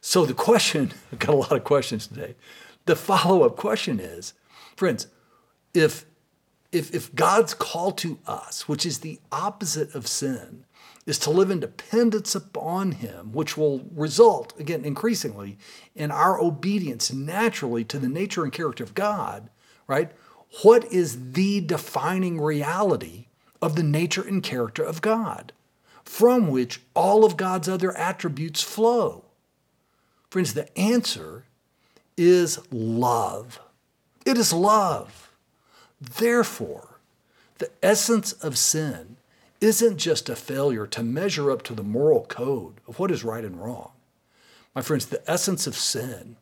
So 0.01 0.25
the 0.25 0.33
question, 0.33 0.93
I've 1.11 1.19
got 1.19 1.33
a 1.33 1.37
lot 1.37 1.51
of 1.51 1.63
questions 1.63 2.07
today. 2.07 2.35
The 2.85 2.95
follow-up 2.95 3.57
question 3.57 3.99
is, 3.99 4.33
friends, 4.75 5.07
if 5.73 6.05
if, 6.75 6.93
if 6.93 7.15
God's 7.15 7.53
call 7.53 7.93
to 7.93 8.19
us, 8.27 8.67
which 8.67 8.85
is 8.85 8.99
the 8.99 9.19
opposite 9.31 9.95
of 9.95 10.07
sin, 10.07 10.65
is 11.05 11.17
to 11.19 11.29
live 11.29 11.49
in 11.49 11.59
dependence 11.59 12.35
upon 12.35 12.93
Him, 12.93 13.31
which 13.31 13.55
will 13.55 13.85
result, 13.95 14.53
again, 14.59 14.83
increasingly, 14.83 15.57
in 15.95 16.11
our 16.11 16.39
obedience 16.39 17.13
naturally 17.13 17.85
to 17.85 17.97
the 17.97 18.09
nature 18.09 18.43
and 18.43 18.51
character 18.51 18.83
of 18.83 18.93
God, 18.93 19.49
right? 19.87 20.11
What 20.63 20.91
is 20.91 21.31
the 21.31 21.61
defining 21.61 22.41
reality 22.41 23.27
of 23.61 23.75
the 23.75 23.83
nature 23.83 24.27
and 24.27 24.43
character 24.43 24.83
of 24.83 25.01
God, 25.01 25.53
from 26.03 26.49
which 26.49 26.81
all 26.93 27.23
of 27.23 27.37
God's 27.37 27.69
other 27.69 27.95
attributes 27.95 28.61
flow? 28.61 29.23
Friends, 30.29 30.53
the 30.53 30.77
answer 30.77 31.45
is 32.17 32.59
love. 32.69 33.61
It 34.25 34.37
is 34.37 34.51
love. 34.51 35.24
Therefore, 36.17 36.99
the 37.57 37.71
essence 37.81 38.33
of 38.33 38.57
sin 38.57 39.17
isn't 39.61 39.97
just 39.97 40.29
a 40.29 40.35
failure 40.35 40.85
to 40.87 41.03
measure 41.03 41.51
up 41.51 41.63
to 41.63 41.73
the 41.73 41.83
moral 41.83 42.25
code 42.25 42.75
of 42.87 42.99
what 42.99 43.11
is 43.11 43.23
right 43.23 43.43
and 43.43 43.61
wrong. 43.61 43.91
My 44.73 44.81
friends, 44.81 45.05
the 45.05 45.29
essence 45.29 45.67
of 45.67 45.75
sin 45.75 46.35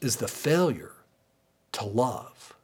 is 0.00 0.16
the 0.16 0.28
failure 0.28 0.92
to 1.72 1.84
love. 1.84 2.54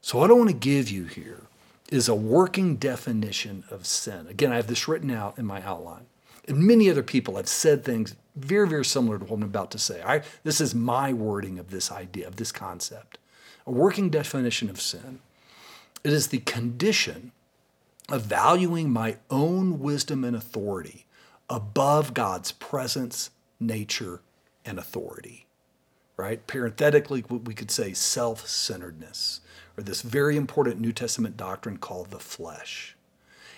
So, 0.00 0.18
what 0.18 0.30
I 0.30 0.34
want 0.34 0.48
to 0.48 0.56
give 0.56 0.90
you 0.90 1.04
here 1.04 1.42
is 1.90 2.08
a 2.08 2.14
working 2.14 2.76
definition 2.76 3.64
of 3.70 3.86
sin. 3.86 4.26
Again, 4.28 4.52
I 4.52 4.56
have 4.56 4.68
this 4.68 4.88
written 4.88 5.10
out 5.10 5.38
in 5.38 5.44
my 5.44 5.62
outline. 5.62 6.06
And 6.48 6.58
many 6.58 6.88
other 6.88 7.02
people 7.02 7.36
have 7.36 7.48
said 7.48 7.84
things 7.84 8.16
very, 8.36 8.66
very 8.66 8.84
similar 8.84 9.18
to 9.18 9.24
what 9.24 9.36
I'm 9.36 9.42
about 9.42 9.70
to 9.72 9.78
say. 9.78 10.00
I, 10.02 10.22
this 10.44 10.60
is 10.60 10.74
my 10.74 11.12
wording 11.12 11.58
of 11.58 11.70
this 11.70 11.92
idea, 11.92 12.26
of 12.26 12.36
this 12.36 12.52
concept. 12.52 13.18
A 13.66 13.70
working 13.70 14.10
definition 14.10 14.70
of 14.70 14.80
sin. 14.80 15.20
It 16.02 16.12
is 16.12 16.28
the 16.28 16.38
condition 16.38 17.32
of 18.08 18.22
valuing 18.22 18.90
my 18.90 19.16
own 19.30 19.78
wisdom 19.80 20.24
and 20.24 20.34
authority 20.34 21.06
above 21.48 22.14
God's 22.14 22.52
presence, 22.52 23.30
nature, 23.58 24.20
and 24.64 24.78
authority. 24.78 25.46
Right? 26.16 26.46
Parenthetically, 26.46 27.24
we 27.28 27.54
could 27.54 27.70
say 27.70 27.94
self 27.94 28.46
centeredness, 28.46 29.40
or 29.76 29.82
this 29.82 30.02
very 30.02 30.36
important 30.36 30.80
New 30.80 30.92
Testament 30.92 31.36
doctrine 31.36 31.78
called 31.78 32.10
the 32.10 32.18
flesh. 32.18 32.96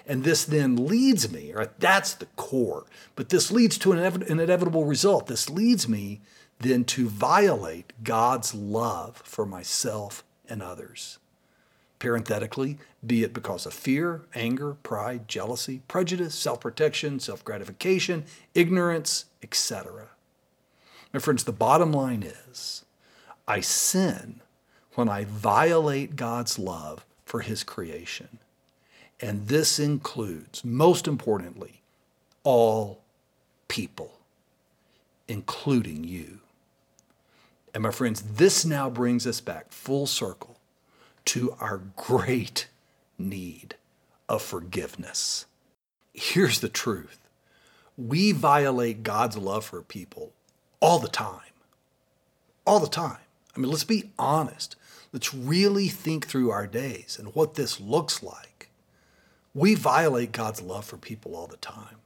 And 0.07 0.25
this 0.25 0.45
then 0.45 0.87
leads 0.87 1.31
me, 1.31 1.53
right? 1.53 1.71
That's 1.79 2.15
the 2.15 2.27
core. 2.37 2.87
But 3.15 3.29
this 3.29 3.53
leads 3.53 3.79
to 3.79 3.93
an, 3.93 3.99
an 3.99 4.41
inevitable 4.41 4.85
result. 4.85 5.27
This 5.27 5.49
leads 5.49 5.89
me 5.89 6.21
then 6.63 6.85
to 6.85 7.09
violate 7.09 7.93
God's 8.03 8.55
love 8.55 9.17
for 9.25 9.47
myself 9.47 10.25
and 10.49 10.63
others. 10.63 11.19
Parenthetically, 11.99 12.79
be 13.07 13.23
it 13.23 13.33
because 13.33 13.65
of 13.65 13.73
fear, 13.73 14.23
anger, 14.35 14.75
pride, 14.83 15.29
jealousy, 15.29 15.83
prejudice, 15.87 16.35
self 16.35 16.61
protection, 16.61 17.21
self 17.21 17.45
gratification, 17.45 18.25
ignorance, 18.55 19.27
etc. 19.43 20.09
My 21.13 21.21
friends, 21.21 21.45
the 21.45 21.53
bottom 21.53 21.93
line 21.93 22.23
is 22.23 22.85
I 23.47 23.61
sin 23.61 24.41
when 24.95 25.09
I 25.09 25.25
violate 25.25 26.17
God's 26.17 26.59
love 26.59 27.05
for 27.25 27.41
His 27.41 27.63
creation. 27.63 28.39
And 29.21 29.47
this 29.47 29.79
includes, 29.79 30.65
most 30.65 31.07
importantly, 31.07 31.83
all 32.43 33.01
people, 33.69 34.19
including 35.29 36.03
you. 36.05 36.41
And 37.75 37.83
my 37.83 37.91
friends, 37.91 38.23
this 38.23 38.65
now 38.65 38.91
brings 38.91 39.27
us 39.27 39.41
back 39.41 39.73
full 39.73 40.07
circle 40.07 40.59
to 41.27 41.55
our 41.61 41.79
great 41.97 42.69
need 43.19 43.77
of 44.29 44.43
forgiveness. 44.43 45.47
Here's 46.13 46.61
the 46.61 46.69
truth 46.69 47.19
we 47.97 48.33
violate 48.33 49.03
God's 49.03 49.37
love 49.37 49.65
for 49.65 49.83
people 49.83 50.33
all 50.81 50.99
the 50.99 51.09
time. 51.09 51.41
All 52.67 52.81
the 52.81 52.89
time. 52.89 53.19
I 53.55 53.61
mean, 53.61 53.71
let's 53.71 53.85
be 53.85 54.11
honest. 54.19 54.77
Let's 55.13 55.35
really 55.35 55.89
think 55.89 56.27
through 56.27 56.51
our 56.51 56.67
days 56.67 57.17
and 57.19 57.35
what 57.35 57.55
this 57.55 57.81
looks 57.81 58.23
like. 58.23 58.71
We 59.55 59.75
violate 59.75 60.33
God's 60.33 60.63
love 60.63 60.87
for 60.87 60.97
people 60.97 61.37
all 61.37 61.47
the 61.47 61.59
time. 61.59 61.97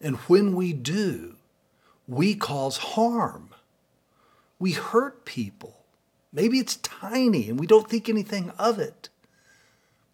And 0.00 0.16
when 0.16 0.54
we 0.54 0.72
do, 0.72 1.34
we 2.06 2.34
cause 2.34 2.76
harm. 2.76 3.50
We 4.62 4.74
hurt 4.74 5.24
people. 5.24 5.74
Maybe 6.32 6.60
it's 6.60 6.76
tiny 6.76 7.48
and 7.50 7.58
we 7.58 7.66
don't 7.66 7.90
think 7.90 8.08
anything 8.08 8.50
of 8.50 8.78
it, 8.78 9.08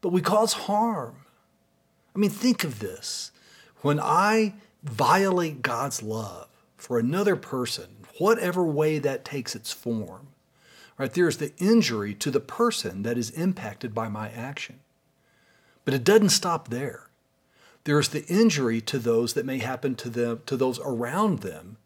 but 0.00 0.08
we 0.08 0.22
cause 0.22 0.54
harm. 0.54 1.26
I 2.16 2.18
mean, 2.18 2.30
think 2.30 2.64
of 2.64 2.78
this. 2.78 3.30
When 3.82 4.00
I 4.00 4.54
violate 4.82 5.60
God's 5.60 6.02
love 6.02 6.48
for 6.78 6.98
another 6.98 7.36
person, 7.36 8.06
whatever 8.16 8.64
way 8.64 8.98
that 8.98 9.22
takes 9.22 9.54
its 9.54 9.70
form, 9.70 10.28
right, 10.96 11.12
there's 11.12 11.36
the 11.36 11.54
injury 11.58 12.14
to 12.14 12.30
the 12.30 12.40
person 12.40 13.02
that 13.02 13.18
is 13.18 13.28
impacted 13.28 13.94
by 13.94 14.08
my 14.08 14.30
action. 14.30 14.80
But 15.84 15.92
it 15.92 16.04
doesn't 16.04 16.30
stop 16.30 16.68
there. 16.68 17.10
There's 17.84 18.08
the 18.08 18.24
injury 18.28 18.80
to 18.80 18.98
those 18.98 19.34
that 19.34 19.44
may 19.44 19.58
happen 19.58 19.94
to 19.96 20.08
them, 20.08 20.40
to 20.46 20.56
those 20.56 20.80
around 20.80 21.40
them 21.40 21.76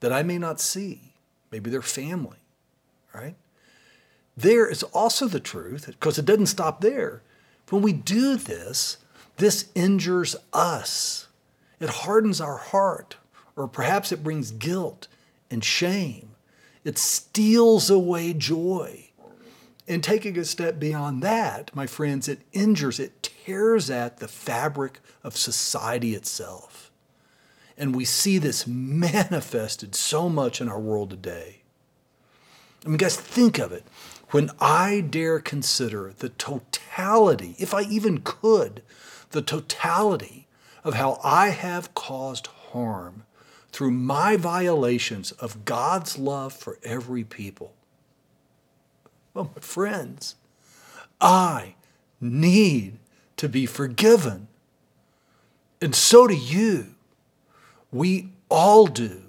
that 0.00 0.14
I 0.14 0.22
may 0.22 0.38
not 0.38 0.62
see, 0.62 1.12
maybe 1.50 1.70
their 1.70 1.82
family, 1.82 2.38
right? 3.14 3.36
There 4.36 4.68
is 4.68 4.82
also 4.82 5.28
the 5.28 5.40
truth, 5.40 5.86
because 5.86 6.18
it 6.18 6.26
doesn't 6.26 6.46
stop 6.46 6.80
there. 6.80 7.22
When 7.70 7.82
we 7.82 7.92
do 7.92 8.36
this, 8.36 8.98
this 9.38 9.70
injures 9.74 10.36
us. 10.52 11.28
It 11.80 11.88
hardens 11.88 12.40
our 12.40 12.56
heart, 12.56 13.16
or 13.54 13.68
perhaps 13.68 14.12
it 14.12 14.22
brings 14.22 14.50
guilt 14.50 15.08
and 15.50 15.64
shame. 15.64 16.30
It 16.84 16.98
steals 16.98 17.90
away 17.90 18.32
joy. 18.32 19.10
And 19.88 20.02
taking 20.02 20.36
a 20.36 20.44
step 20.44 20.78
beyond 20.78 21.22
that, 21.22 21.74
my 21.74 21.86
friends, 21.86 22.28
it 22.28 22.40
injures, 22.52 22.98
it 22.98 23.22
tears 23.22 23.88
at 23.88 24.18
the 24.18 24.28
fabric 24.28 25.00
of 25.22 25.36
society 25.36 26.14
itself. 26.14 26.85
And 27.78 27.94
we 27.94 28.04
see 28.04 28.38
this 28.38 28.66
manifested 28.66 29.94
so 29.94 30.28
much 30.28 30.60
in 30.60 30.68
our 30.68 30.80
world 30.80 31.10
today. 31.10 31.62
I 32.84 32.88
mean, 32.88 32.96
guys, 32.96 33.16
think 33.16 33.58
of 33.58 33.72
it. 33.72 33.84
When 34.30 34.50
I 34.60 35.00
dare 35.00 35.40
consider 35.40 36.12
the 36.18 36.30
totality, 36.30 37.54
if 37.58 37.74
I 37.74 37.82
even 37.82 38.20
could, 38.22 38.82
the 39.30 39.42
totality 39.42 40.46
of 40.82 40.94
how 40.94 41.20
I 41.22 41.50
have 41.50 41.94
caused 41.94 42.46
harm 42.46 43.24
through 43.72 43.90
my 43.90 44.36
violations 44.36 45.32
of 45.32 45.64
God's 45.64 46.18
love 46.18 46.52
for 46.52 46.78
every 46.82 47.24
people. 47.24 47.74
Well, 49.34 49.50
my 49.54 49.60
friends, 49.60 50.36
I 51.20 51.74
need 52.20 52.98
to 53.36 53.48
be 53.48 53.66
forgiven. 53.66 54.48
And 55.82 55.94
so 55.94 56.26
do 56.26 56.34
you. 56.34 56.95
We 57.96 58.32
all 58.50 58.86
do 58.86 59.22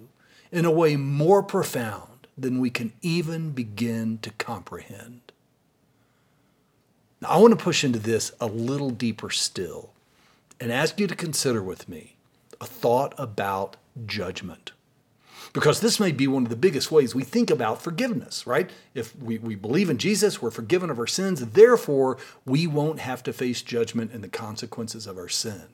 in 0.51 0.65
a 0.65 0.71
way 0.71 0.97
more 0.97 1.41
profound 1.41 2.27
than 2.38 2.60
we 2.60 2.69
can 2.69 2.91
even 3.01 3.51
begin 3.51 4.17
to 4.19 4.30
comprehend. 4.32 5.32
Now, 7.21 7.30
I 7.30 7.38
want 7.38 7.58
to 7.58 7.63
push 7.63 7.86
into 7.86 7.97
this 7.97 8.34
a 8.41 8.47
little 8.47 8.89
deeper 8.89 9.30
still 9.30 9.93
and 10.60 10.69
ask 10.69 10.99
you 10.99 11.08
to 11.08 11.15
consider 11.15 11.63
with 11.63 11.88
me 11.88 12.17
a 12.60 12.65
thought 12.65 13.15
about 13.17 13.77
judgment. 14.06 14.73
Because 15.53 15.80
this 15.80 15.97
may 15.97 16.12
be 16.12 16.27
one 16.27 16.43
of 16.43 16.49
the 16.49 16.58
biggest 16.58 16.91
ways 16.91 17.15
we 17.15 17.23
think 17.23 17.49
about 17.49 17.82
forgiveness, 17.82 18.45
right? 18.45 18.69
If 18.93 19.15
we, 19.15 19.38
we 19.38 19.56
believe 19.56 19.89
in 19.89 19.97
Jesus, 19.97 20.41
we're 20.41 20.51
forgiven 20.51 20.89
of 20.89 20.99
our 20.99 21.08
sins, 21.08 21.39
therefore, 21.39 22.17
we 22.45 22.67
won't 22.67 22.99
have 22.99 23.23
to 23.23 23.34
face 23.34 23.62
judgment 23.62 24.12
and 24.12 24.21
the 24.21 24.27
consequences 24.27 25.08
of 25.08 25.17
our 25.17 25.30
sin. 25.30 25.69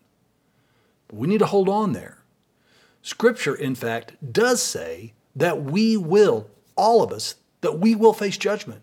But 1.08 1.18
we 1.18 1.28
need 1.28 1.40
to 1.40 1.48
hold 1.48 1.68
on 1.68 1.94
there. 1.94 2.23
Scripture, 3.06 3.54
in 3.54 3.76
fact, 3.76 4.14
does 4.32 4.64
say 4.64 5.14
that 5.36 5.62
we 5.62 5.98
will, 5.98 6.50
all 6.78 7.04
of 7.04 7.12
us, 7.12 7.36
that 7.60 7.78
we 7.78 7.94
will 7.94 8.14
face 8.14 8.38
judgment. 8.38 8.82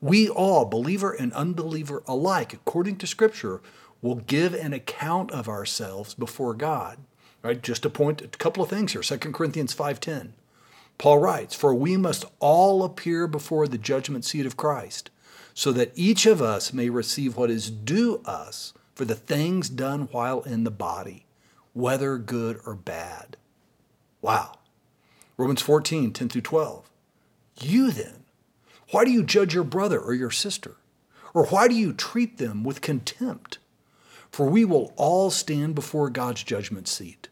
We 0.00 0.30
all, 0.30 0.64
believer 0.64 1.12
and 1.12 1.30
unbeliever 1.34 2.02
alike, 2.06 2.54
according 2.54 2.96
to 2.96 3.06
Scripture, 3.06 3.60
will 4.00 4.14
give 4.14 4.54
an 4.54 4.72
account 4.72 5.30
of 5.30 5.46
ourselves 5.46 6.14
before 6.14 6.54
God. 6.54 6.98
Right? 7.42 7.62
Just 7.62 7.82
to 7.82 7.90
point 7.90 8.22
a 8.22 8.28
couple 8.28 8.62
of 8.62 8.70
things 8.70 8.92
here. 8.92 9.02
2 9.02 9.34
Corinthians 9.34 9.74
5:10. 9.74 10.32
Paul 10.96 11.18
writes, 11.18 11.54
"For 11.54 11.74
we 11.74 11.98
must 11.98 12.24
all 12.38 12.82
appear 12.82 13.26
before 13.26 13.68
the 13.68 13.78
judgment 13.78 14.24
seat 14.24 14.46
of 14.46 14.56
Christ, 14.56 15.10
so 15.52 15.70
that 15.72 15.92
each 15.94 16.24
of 16.24 16.40
us 16.40 16.72
may 16.72 16.88
receive 16.88 17.36
what 17.36 17.50
is 17.50 17.70
due 17.70 18.22
us 18.24 18.72
for 18.94 19.04
the 19.04 19.14
things 19.14 19.68
done 19.68 20.08
while 20.12 20.40
in 20.42 20.64
the 20.64 20.70
body, 20.70 21.26
whether 21.74 22.16
good 22.16 22.58
or 22.64 22.74
bad." 22.74 23.36
Wow. 24.22 24.58
Romans 25.36 25.62
14, 25.62 26.12
10 26.12 26.28
through 26.28 26.42
12. 26.42 26.90
You 27.60 27.90
then, 27.90 28.24
why 28.90 29.04
do 29.04 29.10
you 29.10 29.22
judge 29.22 29.54
your 29.54 29.64
brother 29.64 29.98
or 30.00 30.14
your 30.14 30.30
sister? 30.30 30.76
Or 31.32 31.46
why 31.46 31.68
do 31.68 31.74
you 31.74 31.92
treat 31.92 32.38
them 32.38 32.64
with 32.64 32.80
contempt? 32.80 33.58
For 34.30 34.46
we 34.46 34.64
will 34.64 34.92
all 34.96 35.30
stand 35.30 35.74
before 35.74 36.10
God's 36.10 36.42
judgment 36.42 36.88
seat. 36.88 37.28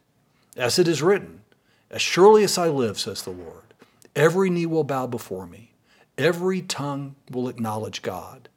As 0.57 0.79
it 0.79 0.88
is 0.88 1.03
written, 1.03 1.42
As 1.90 2.03
surely 2.03 2.44
as 2.44 2.59
I 2.59 2.68
live, 2.68 2.98
says 2.98 3.22
the 3.22 3.31
Lord, 3.31 3.74
every 4.14 4.51
knee 4.51 4.66
will 4.66 4.85
bow 4.85 5.07
before 5.07 5.46
me, 5.46 5.72
every 6.16 6.61
tongue 6.62 7.14
will 7.31 7.48
acknowledge 7.48 8.03
God. 8.03 8.48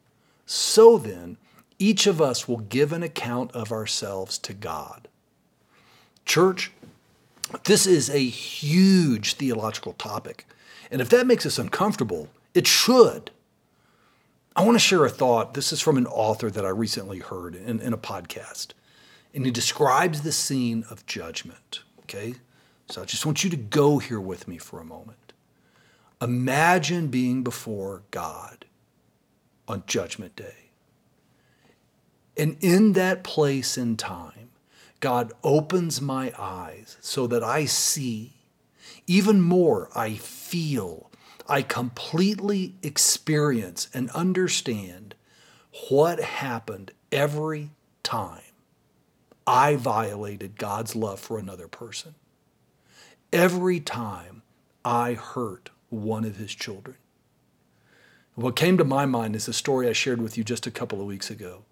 So 0.46 0.98
then, 0.98 1.38
each 1.78 2.06
of 2.06 2.20
us 2.20 2.46
will 2.46 2.58
give 2.58 2.92
an 2.92 3.02
account 3.02 3.52
of 3.52 3.72
ourselves 3.72 4.38
to 4.38 4.54
God. 4.54 5.08
Church, 6.24 6.72
this 7.64 7.86
is 7.86 8.10
a 8.10 8.18
huge 8.18 9.34
theological 9.34 9.92
topic. 9.94 10.46
And 10.90 11.00
if 11.00 11.08
that 11.10 11.26
makes 11.26 11.46
us 11.46 11.58
uncomfortable, 11.58 12.28
it 12.54 12.66
should. 12.66 13.30
I 14.54 14.64
want 14.64 14.74
to 14.74 14.80
share 14.80 15.04
a 15.04 15.10
thought. 15.10 15.54
This 15.54 15.72
is 15.72 15.80
from 15.80 15.96
an 15.96 16.06
author 16.06 16.50
that 16.50 16.64
I 16.64 16.68
recently 16.68 17.20
heard 17.20 17.54
in, 17.54 17.80
in 17.80 17.92
a 17.92 17.98
podcast. 17.98 18.68
And 19.34 19.46
he 19.46 19.50
describes 19.50 20.20
the 20.20 20.32
scene 20.32 20.84
of 20.90 21.06
judgment. 21.06 21.80
Okay? 22.00 22.34
So 22.90 23.00
I 23.00 23.04
just 23.06 23.24
want 23.24 23.42
you 23.42 23.50
to 23.50 23.56
go 23.56 23.98
here 23.98 24.20
with 24.20 24.46
me 24.46 24.58
for 24.58 24.80
a 24.80 24.84
moment. 24.84 25.32
Imagine 26.20 27.08
being 27.08 27.42
before 27.42 28.02
God 28.10 28.66
on 29.66 29.82
Judgment 29.86 30.36
Day. 30.36 30.70
And 32.36 32.56
in 32.60 32.92
that 32.92 33.24
place 33.24 33.76
and 33.76 33.98
time, 33.98 34.41
God 35.02 35.32
opens 35.42 36.00
my 36.00 36.32
eyes 36.38 36.96
so 37.00 37.26
that 37.26 37.42
I 37.42 37.64
see. 37.64 38.34
Even 39.08 39.42
more, 39.42 39.90
I 39.96 40.14
feel 40.14 41.10
I 41.48 41.62
completely 41.62 42.76
experience 42.84 43.88
and 43.92 44.08
understand 44.10 45.16
what 45.90 46.20
happened 46.20 46.92
every 47.10 47.70
time 48.04 48.42
I 49.44 49.74
violated 49.74 50.56
God's 50.56 50.94
love 50.94 51.18
for 51.18 51.36
another 51.36 51.66
person. 51.66 52.14
Every 53.32 53.80
time 53.80 54.42
I 54.84 55.14
hurt 55.14 55.70
one 55.88 56.24
of 56.24 56.36
his 56.36 56.54
children. 56.54 56.96
What 58.36 58.54
came 58.54 58.78
to 58.78 58.84
my 58.84 59.04
mind 59.06 59.34
is 59.34 59.48
a 59.48 59.52
story 59.52 59.88
I 59.88 59.94
shared 59.94 60.22
with 60.22 60.38
you 60.38 60.44
just 60.44 60.68
a 60.68 60.70
couple 60.70 61.00
of 61.00 61.08
weeks 61.08 61.28
ago. 61.28 61.64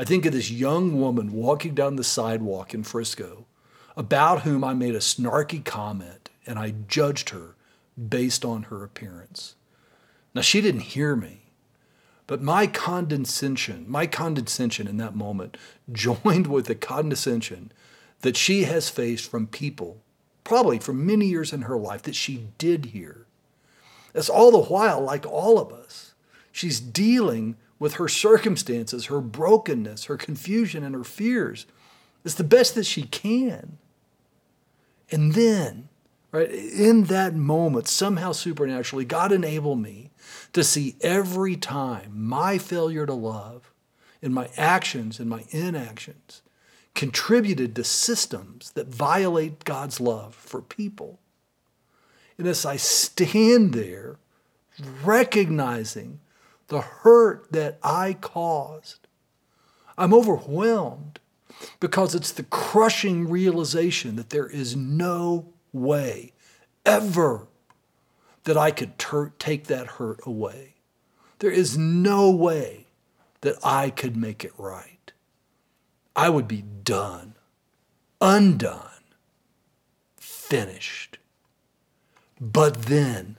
I 0.00 0.04
think 0.04 0.24
of 0.24 0.32
this 0.32 0.50
young 0.50 0.98
woman 0.98 1.30
walking 1.30 1.74
down 1.74 1.96
the 1.96 2.04
sidewalk 2.04 2.72
in 2.72 2.84
Frisco 2.84 3.44
about 3.98 4.44
whom 4.44 4.64
I 4.64 4.72
made 4.72 4.94
a 4.94 4.98
snarky 4.98 5.62
comment 5.62 6.30
and 6.46 6.58
I 6.58 6.72
judged 6.88 7.28
her 7.28 7.54
based 8.08 8.42
on 8.42 8.62
her 8.62 8.82
appearance. 8.82 9.56
Now, 10.34 10.40
she 10.40 10.62
didn't 10.62 10.94
hear 10.96 11.14
me, 11.14 11.50
but 12.26 12.40
my 12.40 12.66
condescension, 12.66 13.84
my 13.88 14.06
condescension 14.06 14.88
in 14.88 14.96
that 14.96 15.14
moment 15.14 15.58
joined 15.92 16.46
with 16.46 16.64
the 16.64 16.74
condescension 16.74 17.70
that 18.22 18.38
she 18.38 18.62
has 18.62 18.88
faced 18.88 19.30
from 19.30 19.48
people, 19.48 20.00
probably 20.44 20.78
for 20.78 20.94
many 20.94 21.26
years 21.26 21.52
in 21.52 21.62
her 21.62 21.76
life, 21.76 22.00
that 22.04 22.14
she 22.14 22.46
did 22.56 22.86
hear. 22.86 23.26
That's 24.14 24.30
all 24.30 24.50
the 24.50 24.62
while, 24.72 25.02
like 25.02 25.26
all 25.26 25.58
of 25.58 25.74
us, 25.74 26.14
she's 26.52 26.80
dealing 26.80 27.58
with 27.80 27.94
her 27.94 28.06
circumstances, 28.06 29.06
her 29.06 29.20
brokenness, 29.20 30.04
her 30.04 30.16
confusion, 30.16 30.84
and 30.84 30.94
her 30.94 31.02
fears. 31.02 31.66
It's 32.24 32.34
the 32.34 32.44
best 32.44 32.76
that 32.76 32.86
she 32.86 33.02
can. 33.02 33.78
And 35.10 35.32
then 35.34 35.88
Right? 36.32 36.50
In 36.50 37.04
that 37.04 37.34
moment, 37.34 37.88
somehow 37.88 38.32
supernaturally, 38.32 39.04
God 39.04 39.32
enabled 39.32 39.80
me 39.80 40.10
to 40.52 40.62
see 40.62 40.96
every 41.00 41.56
time 41.56 42.12
my 42.14 42.56
failure 42.56 43.04
to 43.04 43.14
love 43.14 43.72
in 44.22 44.32
my 44.32 44.48
actions 44.56 45.18
and 45.18 45.28
my 45.28 45.44
inactions 45.50 46.42
contributed 46.94 47.74
to 47.74 47.84
systems 47.84 48.70
that 48.72 48.88
violate 48.88 49.64
God's 49.64 50.00
love 50.00 50.34
for 50.34 50.60
people. 50.60 51.18
And 52.38 52.46
as 52.46 52.64
I 52.64 52.76
stand 52.76 53.72
there 53.72 54.16
recognizing 55.04 56.20
the 56.70 56.80
hurt 56.80 57.50
that 57.52 57.78
I 57.82 58.14
caused, 58.14 59.06
I'm 59.98 60.14
overwhelmed 60.14 61.18
because 61.80 62.14
it's 62.14 62.32
the 62.32 62.44
crushing 62.44 63.28
realization 63.28 64.16
that 64.16 64.30
there 64.30 64.46
is 64.46 64.74
no 64.76 65.52
way 65.72 66.32
ever 66.86 67.48
that 68.44 68.56
I 68.56 68.70
could 68.70 68.98
ter- 68.98 69.32
take 69.38 69.66
that 69.66 69.86
hurt 69.98 70.20
away. 70.24 70.76
There 71.40 71.50
is 71.50 71.76
no 71.76 72.30
way 72.30 72.86
that 73.40 73.56
I 73.64 73.90
could 73.90 74.16
make 74.16 74.44
it 74.44 74.52
right. 74.56 75.12
I 76.14 76.28
would 76.28 76.46
be 76.46 76.62
done, 76.62 77.34
undone, 78.20 79.02
finished. 80.16 81.18
But 82.40 82.82
then, 82.82 83.36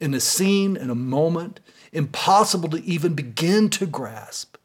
in 0.00 0.14
a 0.14 0.20
scene, 0.20 0.76
in 0.76 0.88
a 0.90 0.94
moment, 0.94 1.60
impossible 1.94 2.68
to 2.70 2.82
even 2.84 3.14
begin 3.14 3.70
to 3.70 3.86
grasp, 3.86 4.56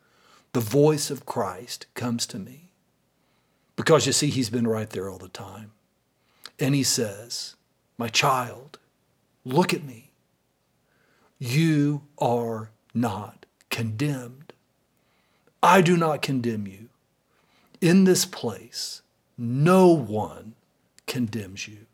the 0.54 0.60
voice 0.60 1.10
of 1.10 1.26
Christ 1.26 1.86
comes 1.94 2.26
to 2.28 2.40
me. 2.40 2.70
Because 3.76 4.06
you 4.06 4.12
see, 4.12 4.30
he's 4.30 4.50
been 4.50 4.68
right 4.68 4.90
there 4.90 5.10
all 5.10 5.20
the 5.20 5.30
time. 5.30 5.72
And 6.60 6.76
he 6.76 6.84
says, 6.84 7.56
My 7.98 8.10
child, 8.10 8.78
look 9.46 9.74
at 9.74 9.86
me. 9.86 10.12
You 11.38 12.02
are 12.18 12.72
not 12.94 13.46
condemned. 13.70 14.52
I 15.64 15.82
do 15.82 15.96
not 15.96 16.22
condemn 16.22 16.68
you. 16.68 16.90
In 17.80 18.04
this 18.04 18.26
place, 18.26 19.02
no 19.38 19.88
one 19.88 20.56
condemns 21.08 21.68
you. 21.68 21.86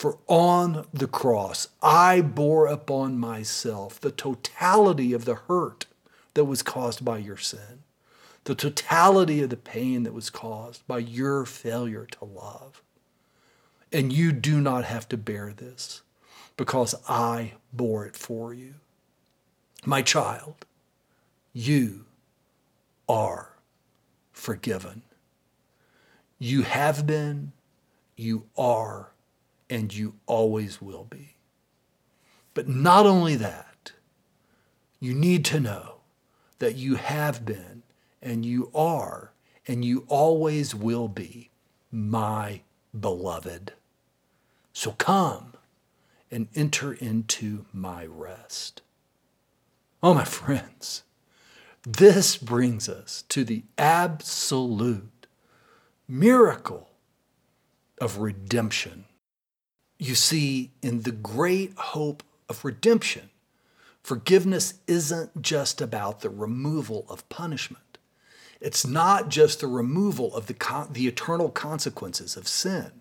For 0.00 0.16
on 0.28 0.86
the 0.94 1.06
cross, 1.06 1.68
I 1.82 2.22
bore 2.22 2.66
upon 2.66 3.18
myself 3.18 4.00
the 4.00 4.10
totality 4.10 5.12
of 5.12 5.26
the 5.26 5.34
hurt 5.34 5.84
that 6.32 6.46
was 6.46 6.62
caused 6.62 7.04
by 7.04 7.18
your 7.18 7.36
sin, 7.36 7.82
the 8.44 8.54
totality 8.54 9.42
of 9.42 9.50
the 9.50 9.58
pain 9.58 10.04
that 10.04 10.14
was 10.14 10.30
caused 10.30 10.86
by 10.86 11.00
your 11.00 11.44
failure 11.44 12.06
to 12.12 12.24
love. 12.24 12.82
And 13.92 14.10
you 14.10 14.32
do 14.32 14.58
not 14.62 14.86
have 14.86 15.06
to 15.10 15.18
bear 15.18 15.52
this 15.52 16.00
because 16.56 16.94
I 17.06 17.52
bore 17.70 18.06
it 18.06 18.16
for 18.16 18.54
you. 18.54 18.76
My 19.84 20.00
child, 20.00 20.64
you 21.52 22.06
are 23.06 23.50
forgiven. 24.32 25.02
You 26.38 26.62
have 26.62 27.06
been, 27.06 27.52
you 28.16 28.46
are, 28.56 29.09
and 29.70 29.94
you 29.94 30.16
always 30.26 30.82
will 30.82 31.04
be. 31.04 31.36
But 32.52 32.68
not 32.68 33.06
only 33.06 33.36
that, 33.36 33.92
you 34.98 35.14
need 35.14 35.44
to 35.46 35.60
know 35.60 36.00
that 36.58 36.74
you 36.74 36.96
have 36.96 37.46
been, 37.46 37.84
and 38.20 38.44
you 38.44 38.70
are, 38.74 39.32
and 39.66 39.84
you 39.84 40.04
always 40.08 40.74
will 40.74 41.08
be 41.08 41.50
my 41.90 42.60
beloved. 42.98 43.72
So 44.72 44.92
come 44.92 45.54
and 46.30 46.48
enter 46.54 46.92
into 46.92 47.64
my 47.72 48.04
rest. 48.04 48.82
Oh, 50.02 50.14
my 50.14 50.24
friends, 50.24 51.02
this 51.82 52.36
brings 52.36 52.88
us 52.88 53.24
to 53.28 53.44
the 53.44 53.62
absolute 53.78 55.26
miracle 56.08 56.90
of 58.00 58.18
redemption. 58.18 59.04
You 60.02 60.14
see, 60.14 60.70
in 60.80 61.02
the 61.02 61.12
great 61.12 61.74
hope 61.76 62.22
of 62.48 62.64
redemption, 62.64 63.28
forgiveness 64.02 64.74
isn't 64.86 65.42
just 65.42 65.82
about 65.82 66.20
the 66.20 66.30
removal 66.30 67.04
of 67.10 67.28
punishment. 67.28 67.98
It's 68.62 68.86
not 68.86 69.28
just 69.28 69.60
the 69.60 69.66
removal 69.66 70.34
of 70.34 70.46
the, 70.46 70.54
con- 70.54 70.88
the 70.94 71.06
eternal 71.06 71.50
consequences 71.50 72.34
of 72.34 72.48
sin. 72.48 72.92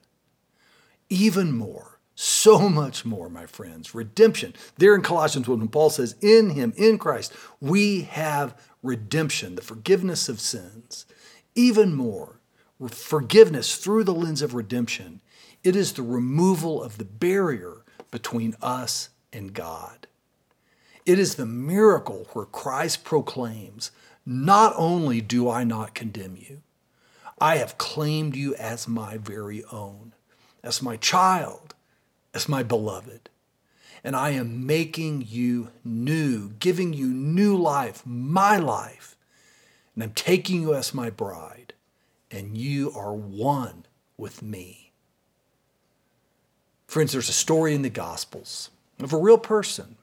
Even 1.10 1.54
more, 1.54 2.02
so 2.16 2.68
much 2.68 3.06
more, 3.06 3.30
my 3.30 3.46
friends. 3.46 3.96
Redemption. 3.96 4.54
There 4.78 4.94
in 4.94 5.02
Colossians, 5.02 5.48
when 5.48 5.66
Paul 5.70 5.92
says, 5.92 6.18
In 6.22 6.50
him, 6.50 6.74
in 6.76 6.98
Christ, 6.98 7.32
we 7.62 8.02
have 8.02 8.62
redemption, 8.84 9.56
the 9.56 9.62
forgiveness 9.62 10.28
of 10.28 10.42
sins. 10.42 11.06
Even 11.56 11.96
more, 11.96 12.42
forgiveness 12.90 13.78
through 13.78 14.04
the 14.04 14.14
lens 14.14 14.42
of 14.42 14.54
redemption. 14.54 15.22
It 15.63 15.76
is 15.76 15.93
the 15.93 16.04
removal 16.04 16.82
of 16.82 16.98
the 16.98 17.06
barrier 17.06 17.84
between 18.12 18.56
us 18.62 19.10
and 19.34 19.54
God. 19.54 20.08
It 21.06 21.19
is 21.19 21.36
the 21.36 21.45
miracle 21.45 22.28
where 22.34 22.45
Christ 22.45 23.04
proclaims, 23.04 23.91
Not 24.26 24.74
only 24.76 25.22
do 25.22 25.50
I 25.50 25.63
not 25.63 25.95
condemn 25.95 26.38
you, 26.38 26.62
I 27.41 27.58
have 27.58 27.78
claimed 27.78 28.36
you 28.36 28.56
as 28.56 28.88
my 28.88 29.17
very 29.17 29.63
own, 29.65 30.13
as 30.63 30.82
my 30.82 30.98
child 30.98 31.74
as 32.34 32.50
my 32.50 32.63
beloved. 32.63 33.30
And 34.04 34.15
I 34.15 34.32
am 34.32 34.65
making 34.65 35.26
you 35.28 35.69
new, 35.84 36.52
giving 36.60 36.93
you 36.93 37.08
new 37.08 37.58
life, 37.58 38.04
my 38.06 38.58
life. 38.58 39.17
And 39.93 40.04
I'm 40.04 40.13
taking 40.13 40.62
you 40.62 40.74
as 40.74 40.93
my 40.93 41.10
bride, 41.10 41.74
and 42.32 42.58
you 42.58 42.91
are 42.95 43.13
one 43.13 43.86
with 44.15 44.41
me. 44.41 44.88
Friends, 46.89 47.12
there's 47.12 47.30
a 47.30 47.34
story 47.34 47.75
in 47.75 47.84
the 47.84 47.89
Gospels 47.91 48.71
of 48.99 49.13
a 49.13 49.17
real 49.17 49.38
person 49.38 49.97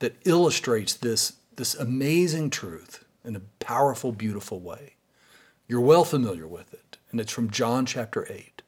that 0.00 0.16
illustrates 0.24 0.92
this, 0.92 1.34
this 1.54 1.76
amazing 1.76 2.50
truth 2.50 3.04
in 3.24 3.36
a 3.36 3.42
powerful, 3.60 4.10
beautiful 4.10 4.58
way. 4.58 4.94
You're 5.68 5.80
well 5.80 6.02
familiar 6.02 6.48
with 6.48 6.74
it, 6.74 6.98
and 7.12 7.20
it's 7.20 7.30
from 7.30 7.48
John 7.48 7.86
chapter 7.86 8.26
8. 8.28 8.60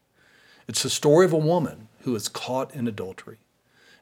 It's 0.69 0.85
the 0.85 0.89
story 0.89 1.27
of 1.27 1.33
a 1.33 1.37
woman 1.37 1.89
who 2.03 2.15
is 2.15 2.29
caught 2.29 2.73
in 2.77 2.87
adultery. 2.87 3.39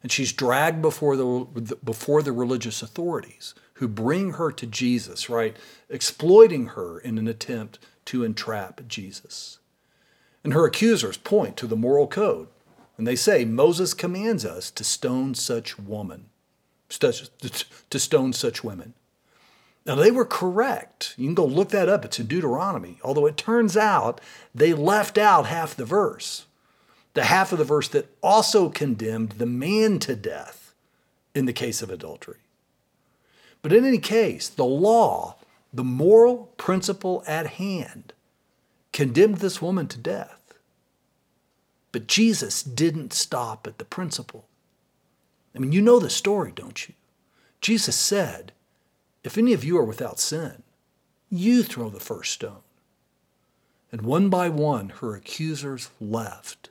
And 0.02 0.12
she's 0.12 0.34
dragged 0.34 0.82
before 0.82 1.16
the, 1.16 1.78
before 1.82 2.22
the 2.22 2.32
religious 2.32 2.82
authorities 2.82 3.54
who 3.76 3.88
bring 3.88 4.32
her 4.32 4.52
to 4.52 4.66
Jesus, 4.66 5.30
right? 5.30 5.56
Exploiting 5.88 6.66
her 6.66 6.98
in 6.98 7.16
an 7.16 7.26
attempt 7.26 7.78
to 8.04 8.22
entrap 8.22 8.86
Jesus. 8.86 9.60
And 10.44 10.52
her 10.52 10.66
accusers 10.66 11.16
point 11.16 11.56
to 11.56 11.66
the 11.66 11.74
moral 11.74 12.06
code. 12.06 12.48
And 12.98 13.06
they 13.06 13.16
say, 13.16 13.44
Moses 13.44 13.94
commands 13.94 14.44
us 14.44 14.70
to 14.70 14.84
stone 14.84 15.34
such 15.34 15.78
woman, 15.78 16.26
to 16.88 17.98
stone 17.98 18.32
such 18.32 18.64
women. 18.64 18.94
Now, 19.84 19.94
they 19.94 20.10
were 20.10 20.24
correct. 20.24 21.14
You 21.16 21.26
can 21.26 21.34
go 21.34 21.44
look 21.44 21.68
that 21.68 21.88
up. 21.88 22.04
It's 22.04 22.18
in 22.18 22.26
Deuteronomy. 22.26 22.98
Although 23.04 23.26
it 23.26 23.36
turns 23.36 23.76
out 23.76 24.20
they 24.54 24.72
left 24.72 25.18
out 25.18 25.46
half 25.46 25.76
the 25.76 25.84
verse 25.84 26.46
the 27.16 27.24
half 27.24 27.50
of 27.50 27.56
the 27.56 27.64
verse 27.64 27.88
that 27.88 28.14
also 28.22 28.68
condemned 28.68 29.30
the 29.32 29.46
man 29.46 29.98
to 29.98 30.14
death 30.14 30.74
in 31.34 31.46
the 31.46 31.52
case 31.52 31.80
of 31.80 31.88
adultery. 31.88 32.36
But 33.62 33.72
in 33.72 33.86
any 33.86 33.96
case, 33.96 34.50
the 34.50 34.66
law, 34.66 35.36
the 35.72 35.82
moral 35.82 36.52
principle 36.58 37.24
at 37.26 37.46
hand, 37.46 38.12
condemned 38.92 39.38
this 39.38 39.62
woman 39.62 39.88
to 39.88 39.96
death. 39.96 40.35
But 41.96 42.08
Jesus 42.08 42.62
didn't 42.62 43.14
stop 43.14 43.66
at 43.66 43.78
the 43.78 43.84
principle. 43.86 44.44
I 45.54 45.60
mean, 45.60 45.72
you 45.72 45.80
know 45.80 45.98
the 45.98 46.10
story, 46.10 46.52
don't 46.54 46.86
you? 46.86 46.92
Jesus 47.62 47.96
said, 47.96 48.52
If 49.24 49.38
any 49.38 49.54
of 49.54 49.64
you 49.64 49.78
are 49.78 49.84
without 49.84 50.20
sin, 50.20 50.62
you 51.30 51.62
throw 51.62 51.88
the 51.88 51.98
first 51.98 52.34
stone. 52.34 52.60
And 53.90 54.02
one 54.02 54.28
by 54.28 54.50
one, 54.50 54.90
her 54.90 55.16
accusers 55.16 55.88
left 55.98 56.68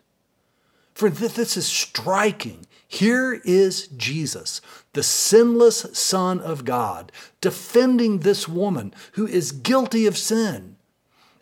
for 0.96 1.10
this 1.10 1.58
is 1.58 1.68
striking. 1.68 2.66
Here 2.88 3.42
is 3.44 3.88
Jesus, 3.90 4.62
the 4.94 5.04
sinless 5.04 5.86
Son 5.92 6.40
of 6.40 6.64
God, 6.64 7.12
defending 7.42 8.20
this 8.20 8.48
woman 8.48 8.94
who 9.14 9.28
is 9.28 9.52
guilty 9.52 10.08
of 10.08 10.18
sin. 10.18 10.75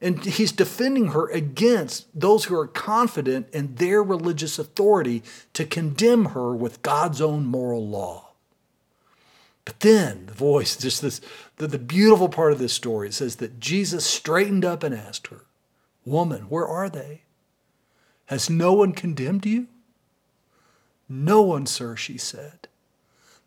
And 0.04 0.22
he's 0.26 0.52
defending 0.52 1.08
her 1.08 1.30
against 1.30 2.08
those 2.14 2.46
who 2.46 2.60
are 2.60 2.68
confident 2.68 3.48
in 3.54 3.76
their 3.76 4.04
religious 4.04 4.60
authority 4.60 5.24
to 5.54 5.64
condemn 5.64 6.26
her 6.26 6.54
with 6.54 6.82
God's 6.82 7.22
own 7.22 7.46
moral 7.46 7.88
law. 7.88 8.32
But 9.64 9.80
then 9.80 10.26
the 10.26 10.34
voice, 10.34 10.76
just 10.76 11.02
this, 11.02 11.22
the, 11.56 11.68
the 11.68 11.80
beautiful 11.80 12.28
part 12.28 12.52
of 12.52 12.60
this 12.60 12.74
story, 12.74 13.08
it 13.08 13.14
says 13.14 13.38
that 13.38 13.62
Jesus 13.62 14.06
straightened 14.06 14.66
up 14.66 14.84
and 14.84 14.94
asked 14.94 15.28
her, 15.28 15.46
Woman, 16.06 16.42
where 16.50 16.68
are 16.68 16.90
they? 16.90 17.22
Has 18.26 18.50
no 18.50 18.74
one 18.74 18.92
condemned 18.92 19.46
you? 19.46 19.68
No 21.08 21.42
one, 21.44 21.66
sir, 21.66 21.96
she 21.96 22.18
said. 22.18 22.68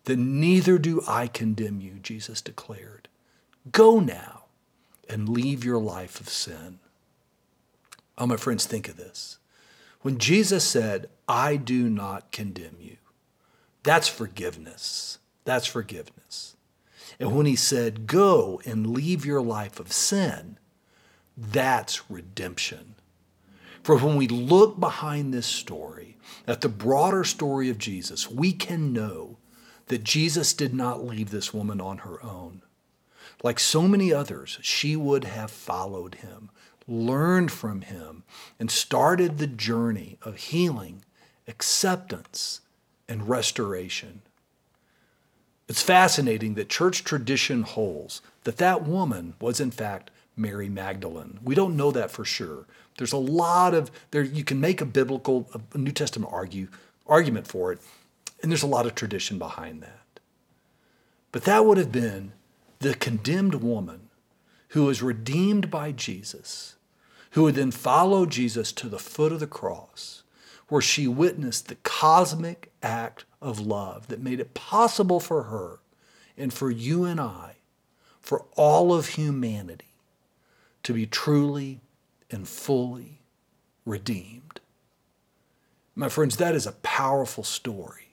Then 0.04 0.40
neither 0.40 0.78
do 0.78 1.02
I 1.06 1.26
condemn 1.26 1.82
you, 1.82 1.98
Jesus 2.02 2.40
declared. 2.40 3.08
Go 3.70 4.00
now 4.00 4.45
and 5.08 5.28
leave 5.28 5.64
your 5.64 5.78
life 5.78 6.20
of 6.20 6.28
sin. 6.28 6.78
Oh, 8.18 8.26
my 8.26 8.36
friends, 8.36 8.66
think 8.66 8.88
of 8.88 8.96
this. 8.96 9.38
When 10.02 10.18
Jesus 10.18 10.64
said, 10.64 11.08
I 11.28 11.56
do 11.56 11.88
not 11.88 12.32
condemn 12.32 12.76
you, 12.80 12.96
that's 13.82 14.08
forgiveness. 14.08 15.18
That's 15.44 15.66
forgiveness. 15.66 16.56
And 17.18 17.36
when 17.36 17.46
he 17.46 17.56
said, 17.56 18.06
Go 18.06 18.60
and 18.64 18.86
leave 18.86 19.24
your 19.24 19.40
life 19.40 19.78
of 19.80 19.92
sin, 19.92 20.58
that's 21.36 22.10
redemption. 22.10 22.94
For 23.82 23.96
when 23.96 24.16
we 24.16 24.26
look 24.26 24.80
behind 24.80 25.32
this 25.32 25.46
story, 25.46 26.16
at 26.46 26.60
the 26.60 26.68
broader 26.68 27.22
story 27.22 27.70
of 27.70 27.78
Jesus, 27.78 28.30
we 28.30 28.52
can 28.52 28.92
know 28.92 29.36
that 29.86 30.02
Jesus 30.02 30.52
did 30.52 30.74
not 30.74 31.04
leave 31.04 31.30
this 31.30 31.54
woman 31.54 31.80
on 31.80 31.98
her 31.98 32.22
own. 32.24 32.62
Like 33.42 33.60
so 33.60 33.82
many 33.82 34.12
others, 34.12 34.58
she 34.62 34.96
would 34.96 35.24
have 35.24 35.50
followed 35.50 36.16
him, 36.16 36.50
learned 36.88 37.52
from 37.52 37.82
him, 37.82 38.24
and 38.58 38.70
started 38.70 39.38
the 39.38 39.46
journey 39.46 40.18
of 40.22 40.36
healing, 40.36 41.04
acceptance, 41.46 42.60
and 43.08 43.28
restoration. 43.28 44.22
It's 45.68 45.82
fascinating 45.82 46.54
that 46.54 46.68
church 46.68 47.04
tradition 47.04 47.62
holds 47.62 48.22
that 48.44 48.58
that 48.58 48.84
woman 48.84 49.34
was, 49.40 49.60
in 49.60 49.70
fact, 49.70 50.10
Mary 50.36 50.68
Magdalene. 50.68 51.40
We 51.42 51.54
don't 51.54 51.76
know 51.76 51.90
that 51.90 52.10
for 52.10 52.24
sure. 52.24 52.66
There's 52.98 53.12
a 53.12 53.18
lot 53.18 53.74
of 53.74 53.90
there. 54.10 54.22
You 54.22 54.44
can 54.44 54.60
make 54.60 54.80
a 54.80 54.86
biblical, 54.86 55.50
a 55.72 55.78
New 55.78 55.92
Testament 55.92 56.32
argue 56.32 56.68
argument 57.06 57.46
for 57.46 57.72
it, 57.72 57.80
and 58.42 58.50
there's 58.50 58.62
a 58.62 58.68
lot 58.68 58.86
of 58.86 58.94
tradition 58.94 59.38
behind 59.38 59.82
that. 59.82 60.20
But 61.32 61.44
that 61.44 61.64
would 61.64 61.78
have 61.78 61.92
been 61.92 62.32
the 62.78 62.94
condemned 62.94 63.56
woman 63.56 64.08
who 64.68 64.84
was 64.84 65.02
redeemed 65.02 65.70
by 65.70 65.92
Jesus, 65.92 66.76
who 67.30 67.44
would 67.44 67.54
then 67.54 67.70
follow 67.70 68.26
Jesus 68.26 68.72
to 68.72 68.88
the 68.88 68.98
foot 68.98 69.32
of 69.32 69.40
the 69.40 69.46
cross, 69.46 70.22
where 70.68 70.82
she 70.82 71.06
witnessed 71.06 71.68
the 71.68 71.76
cosmic 71.76 72.72
act 72.82 73.24
of 73.40 73.60
love 73.60 74.08
that 74.08 74.20
made 74.20 74.40
it 74.40 74.54
possible 74.54 75.20
for 75.20 75.44
her 75.44 75.80
and 76.36 76.52
for 76.52 76.70
you 76.70 77.04
and 77.04 77.20
I, 77.20 77.56
for 78.20 78.44
all 78.56 78.92
of 78.92 79.08
humanity 79.08 79.84
to 80.82 80.92
be 80.92 81.06
truly 81.06 81.80
and 82.30 82.46
fully 82.46 83.20
redeemed. 83.84 84.60
My 85.94 86.08
friends, 86.08 86.36
that 86.36 86.54
is 86.54 86.66
a 86.66 86.72
powerful 86.72 87.44
story 87.44 88.10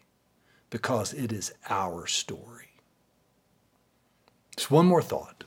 because 0.70 1.14
it 1.14 1.32
is 1.32 1.54
our 1.70 2.08
story. 2.08 2.63
Just 4.56 4.72
one 4.72 4.86
more 4.86 5.02
thought. 5.02 5.44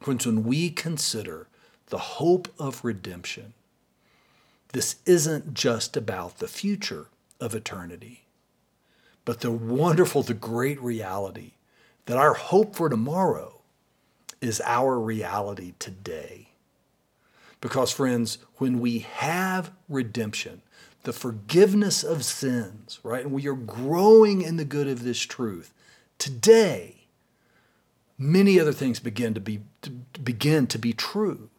Friends, 0.00 0.26
when 0.26 0.44
we 0.44 0.70
consider 0.70 1.48
the 1.86 1.98
hope 1.98 2.48
of 2.58 2.84
redemption, 2.84 3.54
this 4.72 4.96
isn't 5.06 5.54
just 5.54 5.96
about 5.96 6.38
the 6.38 6.48
future 6.48 7.06
of 7.40 7.54
eternity, 7.54 8.24
but 9.24 9.40
the 9.40 9.50
wonderful, 9.50 10.22
the 10.22 10.34
great 10.34 10.80
reality 10.82 11.52
that 12.06 12.16
our 12.16 12.34
hope 12.34 12.74
for 12.74 12.88
tomorrow 12.88 13.60
is 14.40 14.60
our 14.64 14.98
reality 14.98 15.74
today. 15.78 16.48
Because, 17.60 17.92
friends, 17.92 18.38
when 18.56 18.80
we 18.80 19.00
have 19.00 19.70
redemption, 19.88 20.62
the 21.04 21.12
forgiveness 21.12 22.02
of 22.02 22.24
sins, 22.24 22.98
right, 23.04 23.24
and 23.24 23.32
we 23.32 23.46
are 23.46 23.54
growing 23.54 24.42
in 24.42 24.56
the 24.56 24.64
good 24.64 24.88
of 24.88 25.04
this 25.04 25.20
truth, 25.20 25.72
today, 26.18 27.01
many 28.22 28.58
other 28.60 28.72
things 28.72 29.00
begin 29.00 29.34
to 29.34 29.40
be, 29.40 29.60
to 29.82 29.90
begin 29.90 30.66
to 30.68 30.78
be 30.78 30.92
true. 30.92 31.50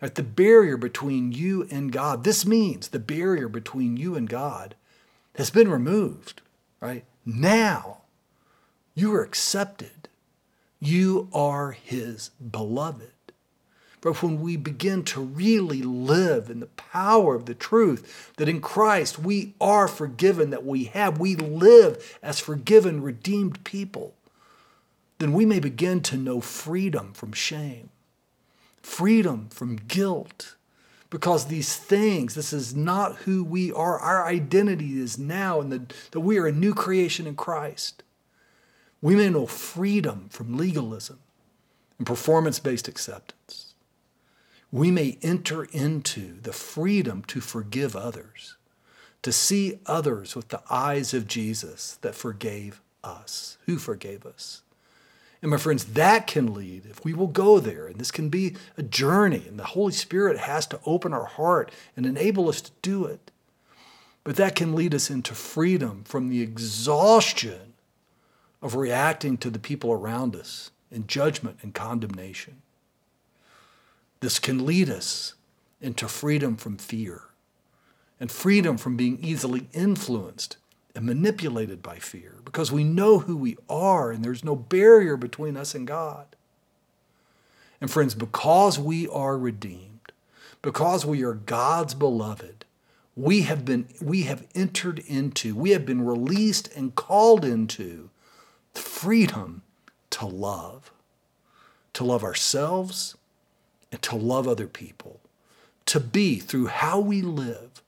Right? 0.00 0.14
The 0.14 0.22
barrier 0.22 0.76
between 0.76 1.32
you 1.32 1.66
and 1.70 1.90
God, 1.90 2.24
this 2.24 2.46
means 2.46 2.88
the 2.88 2.98
barrier 2.98 3.48
between 3.48 3.96
you 3.96 4.14
and 4.14 4.28
God 4.28 4.74
has 5.36 5.50
been 5.50 5.70
removed, 5.70 6.42
right? 6.80 7.04
Now 7.24 8.02
you 8.94 9.14
are 9.14 9.22
accepted. 9.22 10.08
You 10.80 11.28
are 11.32 11.72
his 11.72 12.30
beloved. 12.50 13.12
But 14.00 14.22
when 14.22 14.40
we 14.40 14.56
begin 14.56 15.02
to 15.04 15.20
really 15.20 15.82
live 15.82 16.50
in 16.50 16.60
the 16.60 16.66
power 16.66 17.34
of 17.34 17.46
the 17.46 17.54
truth 17.54 18.32
that 18.36 18.48
in 18.48 18.60
Christ 18.60 19.18
we 19.18 19.54
are 19.60 19.88
forgiven, 19.88 20.50
that 20.50 20.64
we 20.64 20.84
have, 20.84 21.18
we 21.18 21.34
live 21.34 22.18
as 22.22 22.38
forgiven, 22.38 23.02
redeemed 23.02 23.64
people, 23.64 24.14
then 25.18 25.32
we 25.32 25.44
may 25.44 25.60
begin 25.60 26.00
to 26.02 26.16
know 26.16 26.40
freedom 26.40 27.12
from 27.12 27.32
shame, 27.32 27.90
freedom 28.82 29.48
from 29.50 29.76
guilt. 29.76 30.54
Because 31.10 31.46
these 31.46 31.74
things, 31.74 32.34
this 32.34 32.52
is 32.52 32.76
not 32.76 33.16
who 33.16 33.42
we 33.42 33.72
are. 33.72 33.98
Our 33.98 34.26
identity 34.26 35.00
is 35.00 35.18
now, 35.18 35.58
and 35.58 35.72
that 36.10 36.20
we 36.20 36.36
are 36.36 36.46
a 36.46 36.52
new 36.52 36.74
creation 36.74 37.26
in 37.26 37.34
Christ. 37.34 38.02
We 39.00 39.16
may 39.16 39.30
know 39.30 39.46
freedom 39.46 40.28
from 40.28 40.58
legalism 40.58 41.18
and 41.96 42.06
performance 42.06 42.58
based 42.58 42.88
acceptance 42.88 43.68
we 44.70 44.90
may 44.90 45.18
enter 45.22 45.64
into 45.64 46.40
the 46.40 46.52
freedom 46.52 47.22
to 47.24 47.40
forgive 47.40 47.96
others, 47.96 48.56
to 49.22 49.32
see 49.32 49.80
others 49.86 50.36
with 50.36 50.48
the 50.48 50.62
eyes 50.70 51.14
of 51.14 51.26
Jesus 51.26 51.98
that 52.02 52.14
forgave 52.14 52.80
us, 53.02 53.56
who 53.66 53.78
forgave 53.78 54.26
us. 54.26 54.62
And 55.40 55.50
my 55.50 55.56
friends, 55.56 55.84
that 55.84 56.26
can 56.26 56.52
lead, 56.52 56.86
if 56.86 57.04
we 57.04 57.14
will 57.14 57.28
go 57.28 57.60
there, 57.60 57.86
and 57.86 57.96
this 57.96 58.10
can 58.10 58.28
be 58.28 58.56
a 58.76 58.82
journey, 58.82 59.44
and 59.46 59.58
the 59.58 59.64
Holy 59.64 59.92
Spirit 59.92 60.38
has 60.38 60.66
to 60.66 60.80
open 60.84 61.12
our 61.12 61.26
heart 61.26 61.70
and 61.96 62.04
enable 62.04 62.48
us 62.48 62.60
to 62.60 62.72
do 62.82 63.04
it. 63.04 63.30
But 64.24 64.36
that 64.36 64.56
can 64.56 64.74
lead 64.74 64.94
us 64.94 65.10
into 65.10 65.34
freedom 65.34 66.02
from 66.04 66.28
the 66.28 66.42
exhaustion 66.42 67.74
of 68.60 68.74
reacting 68.74 69.38
to 69.38 69.50
the 69.50 69.60
people 69.60 69.92
around 69.92 70.34
us 70.34 70.70
in 70.90 71.06
judgment 71.06 71.58
and 71.62 71.72
condemnation. 71.72 72.62
This 74.20 74.40
can 74.40 74.66
lead 74.66 74.90
us 74.90 75.34
into 75.80 76.08
freedom 76.08 76.56
from 76.56 76.76
fear 76.76 77.22
and 78.18 78.32
freedom 78.32 78.76
from 78.76 78.96
being 78.96 79.18
easily 79.22 79.68
influenced 79.72 80.56
and 80.94 81.06
manipulated 81.06 81.82
by 81.82 81.98
fear 81.98 82.36
because 82.44 82.72
we 82.72 82.84
know 82.84 83.20
who 83.20 83.36
we 83.36 83.56
are 83.68 84.10
and 84.10 84.24
there's 84.24 84.44
no 84.44 84.56
barrier 84.56 85.16
between 85.16 85.56
us 85.56 85.74
and 85.74 85.86
God. 85.86 86.26
And 87.80 87.90
friends, 87.90 88.14
because 88.14 88.78
we 88.78 89.06
are 89.08 89.38
redeemed, 89.38 90.12
because 90.62 91.06
we 91.06 91.22
are 91.22 91.34
God's 91.34 91.94
beloved, 91.94 92.64
we 93.14 93.42
have 93.42 93.64
been 93.64 93.88
we 94.00 94.22
have 94.22 94.46
entered 94.54 95.00
into, 95.00 95.54
we 95.54 95.70
have 95.70 95.86
been 95.86 96.02
released 96.04 96.68
and 96.74 96.94
called 96.94 97.44
into 97.44 98.10
freedom 98.74 99.62
to 100.10 100.26
love. 100.26 100.92
To 101.94 102.04
love 102.04 102.22
ourselves 102.22 103.16
and 103.90 104.00
to 104.02 104.14
love 104.14 104.46
other 104.46 104.68
people, 104.68 105.18
to 105.86 105.98
be, 105.98 106.38
through 106.38 106.66
how 106.66 107.00
we 107.00 107.22
live, 107.22 107.82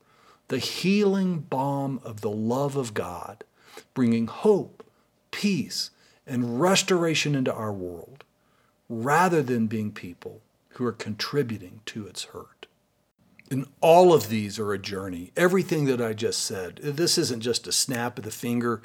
the 0.51 0.57
healing 0.57 1.39
balm 1.39 2.01
of 2.03 2.19
the 2.19 2.29
love 2.29 2.75
of 2.75 2.93
God, 2.93 3.45
bringing 3.93 4.27
hope, 4.27 4.83
peace, 5.31 5.91
and 6.27 6.59
restoration 6.59 7.35
into 7.35 7.53
our 7.53 7.71
world, 7.71 8.25
rather 8.89 9.41
than 9.41 9.67
being 9.67 9.93
people 9.93 10.41
who 10.71 10.85
are 10.85 10.91
contributing 10.91 11.79
to 11.85 12.05
its 12.05 12.25
hurt. 12.25 12.65
And 13.49 13.65
all 13.79 14.11
of 14.11 14.27
these 14.27 14.59
are 14.59 14.73
a 14.73 14.77
journey. 14.77 15.31
Everything 15.37 15.85
that 15.85 16.01
I 16.01 16.11
just 16.11 16.41
said, 16.41 16.81
this 16.83 17.17
isn't 17.17 17.39
just 17.39 17.65
a 17.65 17.71
snap 17.71 18.17
of 18.17 18.25
the 18.25 18.31
finger 18.31 18.81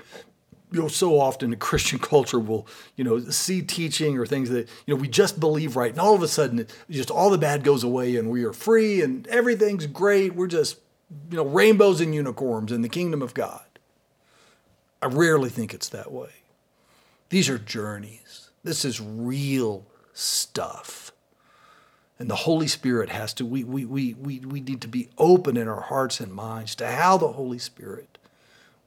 you 0.73 0.81
know, 0.81 0.89
so 0.89 1.19
often 1.19 1.53
in 1.53 1.59
Christian 1.61 1.99
culture 1.99 2.41
will, 2.41 2.67
you 2.97 3.03
know, 3.03 3.19
see 3.19 3.63
teaching 3.63 4.19
or 4.19 4.27
things 4.27 4.51
that, 4.51 4.69
you 4.87 4.95
know, 4.95 5.01
we 5.01 5.09
just 5.09 5.41
believe 5.41 5.77
right. 5.77 5.91
And 5.91 6.01
all 6.01 6.15
of 6.15 6.23
a 6.23 6.29
sudden, 6.29 6.67
just 6.91 7.11
all 7.11 7.31
the 7.31 7.39
bad 7.39 7.65
goes 7.65 7.85
away 7.85 8.17
and 8.17 8.31
we 8.31 8.45
are 8.45 8.53
free 8.53 9.01
and 9.01 9.27
everything's 9.29 9.87
great. 9.87 10.35
We're 10.35 10.49
just, 10.49 10.79
you 11.31 11.37
know, 11.37 11.45
rainbows 11.45 12.01
and 12.01 12.15
unicorns 12.15 12.73
in 12.73 12.83
the 12.83 12.89
kingdom 12.89 13.23
of 13.23 13.35
God. 13.35 13.63
I 15.01 15.07
rarely 15.07 15.51
think 15.51 15.73
it's 15.73 15.89
that 15.91 16.11
way. 16.11 16.31
These 17.29 17.49
are 17.49 17.59
journeys. 17.59 18.51
This 18.65 18.85
is 18.85 19.01
real 19.01 19.87
stuff. 20.13 21.13
And 22.19 22.31
the 22.31 22.37
Holy 22.37 22.67
Spirit 22.67 23.11
has 23.11 23.35
to, 23.35 23.45
we, 23.45 23.63
we, 23.63 23.85
we, 23.85 24.15
we, 24.15 24.39
we 24.41 24.61
need 24.61 24.81
to 24.81 24.89
be 24.89 25.11
open 25.19 25.57
in 25.57 25.69
our 25.69 25.83
hearts 25.83 26.19
and 26.19 26.33
minds 26.33 26.75
to 26.77 26.91
how 26.91 27.19
the 27.19 27.33
Holy 27.33 27.59
Spirit 27.59 28.19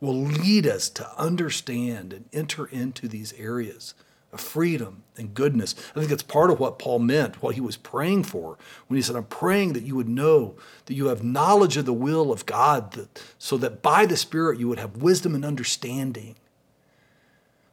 will 0.02 0.18
lead 0.18 0.66
us 0.66 0.90
to 0.90 1.18
understand 1.18 2.14
and 2.14 2.26
enter 2.34 2.66
into 2.66 3.08
these 3.08 3.34
areas 3.34 3.94
of 4.32 4.40
freedom 4.40 5.04
and 5.18 5.34
goodness. 5.34 5.76
I 5.96 6.00
think 6.00 6.10
that's 6.10 6.24
part 6.24 6.52
of 6.52 6.60
what 6.60 6.80
Paul 6.80 7.00
meant, 7.00 7.42
what 7.42 7.56
he 7.56 7.62
was 7.62 7.78
praying 7.78 8.24
for 8.24 8.58
when 8.88 8.98
he 8.98 9.02
said, 9.02 9.16
I'm 9.16 9.26
praying 9.26 9.74
that 9.74 9.84
you 9.84 9.96
would 9.96 10.10
know 10.10 10.56
that 10.86 10.94
you 10.94 11.08
have 11.08 11.24
knowledge 11.24 11.78
of 11.78 11.86
the 11.86 11.94
will 11.94 12.32
of 12.32 12.46
God, 12.46 12.92
that, 12.94 13.24
so 13.38 13.58
that 13.58 13.82
by 13.82 14.06
the 14.06 14.18
Spirit 14.18 14.60
you 14.60 14.68
would 14.68 14.80
have 14.80 14.98
wisdom 14.98 15.36
and 15.36 15.44
understanding. 15.44 16.36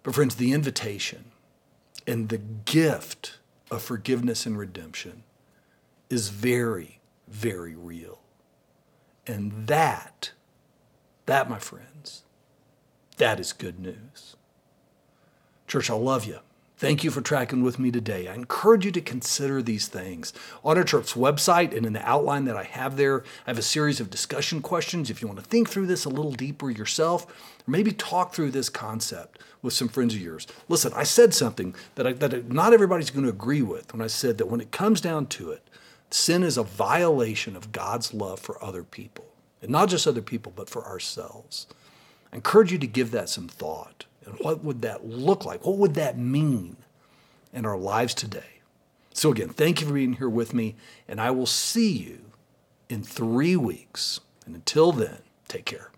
But, 0.02 0.14
friends, 0.14 0.36
the 0.36 0.52
invitation 0.52 1.32
and 2.06 2.28
the 2.28 2.38
gift 2.38 3.38
of 3.70 3.82
forgiveness 3.82 4.46
and 4.46 4.56
redemption 4.56 5.24
is 6.08 6.28
very, 6.28 7.00
very 7.28 7.74
real. 7.74 8.20
And 9.26 9.66
that 9.66 10.30
that, 11.26 11.50
my 11.50 11.58
friends, 11.58 12.22
that 13.18 13.38
is 13.38 13.52
good 13.52 13.78
news. 13.78 14.36
Church, 15.66 15.90
I 15.90 15.94
love 15.94 16.24
you. 16.24 16.38
Thank 16.78 17.02
you 17.02 17.10
for 17.10 17.22
tracking 17.22 17.62
with 17.62 17.78
me 17.78 17.90
today. 17.90 18.28
I 18.28 18.34
encourage 18.34 18.84
you 18.84 18.92
to 18.92 19.00
consider 19.00 19.62
these 19.62 19.88
things. 19.88 20.34
On 20.62 20.76
our 20.76 20.84
website 20.84 21.74
and 21.74 21.86
in 21.86 21.94
the 21.94 22.06
outline 22.06 22.44
that 22.44 22.56
I 22.56 22.64
have 22.64 22.98
there, 22.98 23.24
I 23.46 23.50
have 23.50 23.56
a 23.58 23.62
series 23.62 23.98
of 23.98 24.10
discussion 24.10 24.60
questions 24.60 25.08
if 25.08 25.22
you 25.22 25.26
want 25.26 25.40
to 25.40 25.46
think 25.46 25.70
through 25.70 25.86
this 25.86 26.04
a 26.04 26.10
little 26.10 26.32
deeper 26.32 26.70
yourself, 26.70 27.24
or 27.66 27.70
maybe 27.70 27.92
talk 27.92 28.34
through 28.34 28.50
this 28.50 28.68
concept 28.68 29.38
with 29.62 29.72
some 29.72 29.88
friends 29.88 30.14
of 30.14 30.20
yours. 30.20 30.46
Listen, 30.68 30.92
I 30.94 31.04
said 31.04 31.32
something 31.32 31.74
that, 31.94 32.06
I, 32.06 32.12
that 32.12 32.52
not 32.52 32.74
everybody's 32.74 33.08
going 33.08 33.24
to 33.24 33.30
agree 33.30 33.62
with 33.62 33.94
when 33.94 34.02
I 34.02 34.08
said 34.08 34.36
that 34.36 34.48
when 34.48 34.60
it 34.60 34.70
comes 34.70 35.00
down 35.00 35.28
to 35.28 35.52
it, 35.52 35.66
sin 36.10 36.42
is 36.42 36.58
a 36.58 36.62
violation 36.62 37.56
of 37.56 37.72
God's 37.72 38.12
love 38.12 38.38
for 38.38 38.62
other 38.62 38.82
people. 38.82 39.24
And 39.62 39.70
not 39.70 39.88
just 39.88 40.06
other 40.06 40.20
people, 40.20 40.52
but 40.54 40.68
for 40.68 40.84
ourselves. 40.84 41.68
I 42.34 42.36
encourage 42.36 42.70
you 42.70 42.76
to 42.76 42.86
give 42.86 43.12
that 43.12 43.30
some 43.30 43.48
thought. 43.48 44.04
And 44.26 44.34
what 44.40 44.62
would 44.62 44.82
that 44.82 45.06
look 45.06 45.44
like? 45.44 45.64
What 45.64 45.78
would 45.78 45.94
that 45.94 46.18
mean 46.18 46.76
in 47.52 47.64
our 47.64 47.78
lives 47.78 48.12
today? 48.12 48.60
So, 49.14 49.30
again, 49.30 49.48
thank 49.48 49.80
you 49.80 49.86
for 49.86 49.94
being 49.94 50.14
here 50.14 50.28
with 50.28 50.52
me, 50.52 50.74
and 51.08 51.20
I 51.20 51.30
will 51.30 51.46
see 51.46 51.90
you 51.90 52.18
in 52.90 53.02
three 53.02 53.56
weeks. 53.56 54.20
And 54.44 54.54
until 54.54 54.92
then, 54.92 55.18
take 55.48 55.64
care. 55.64 55.90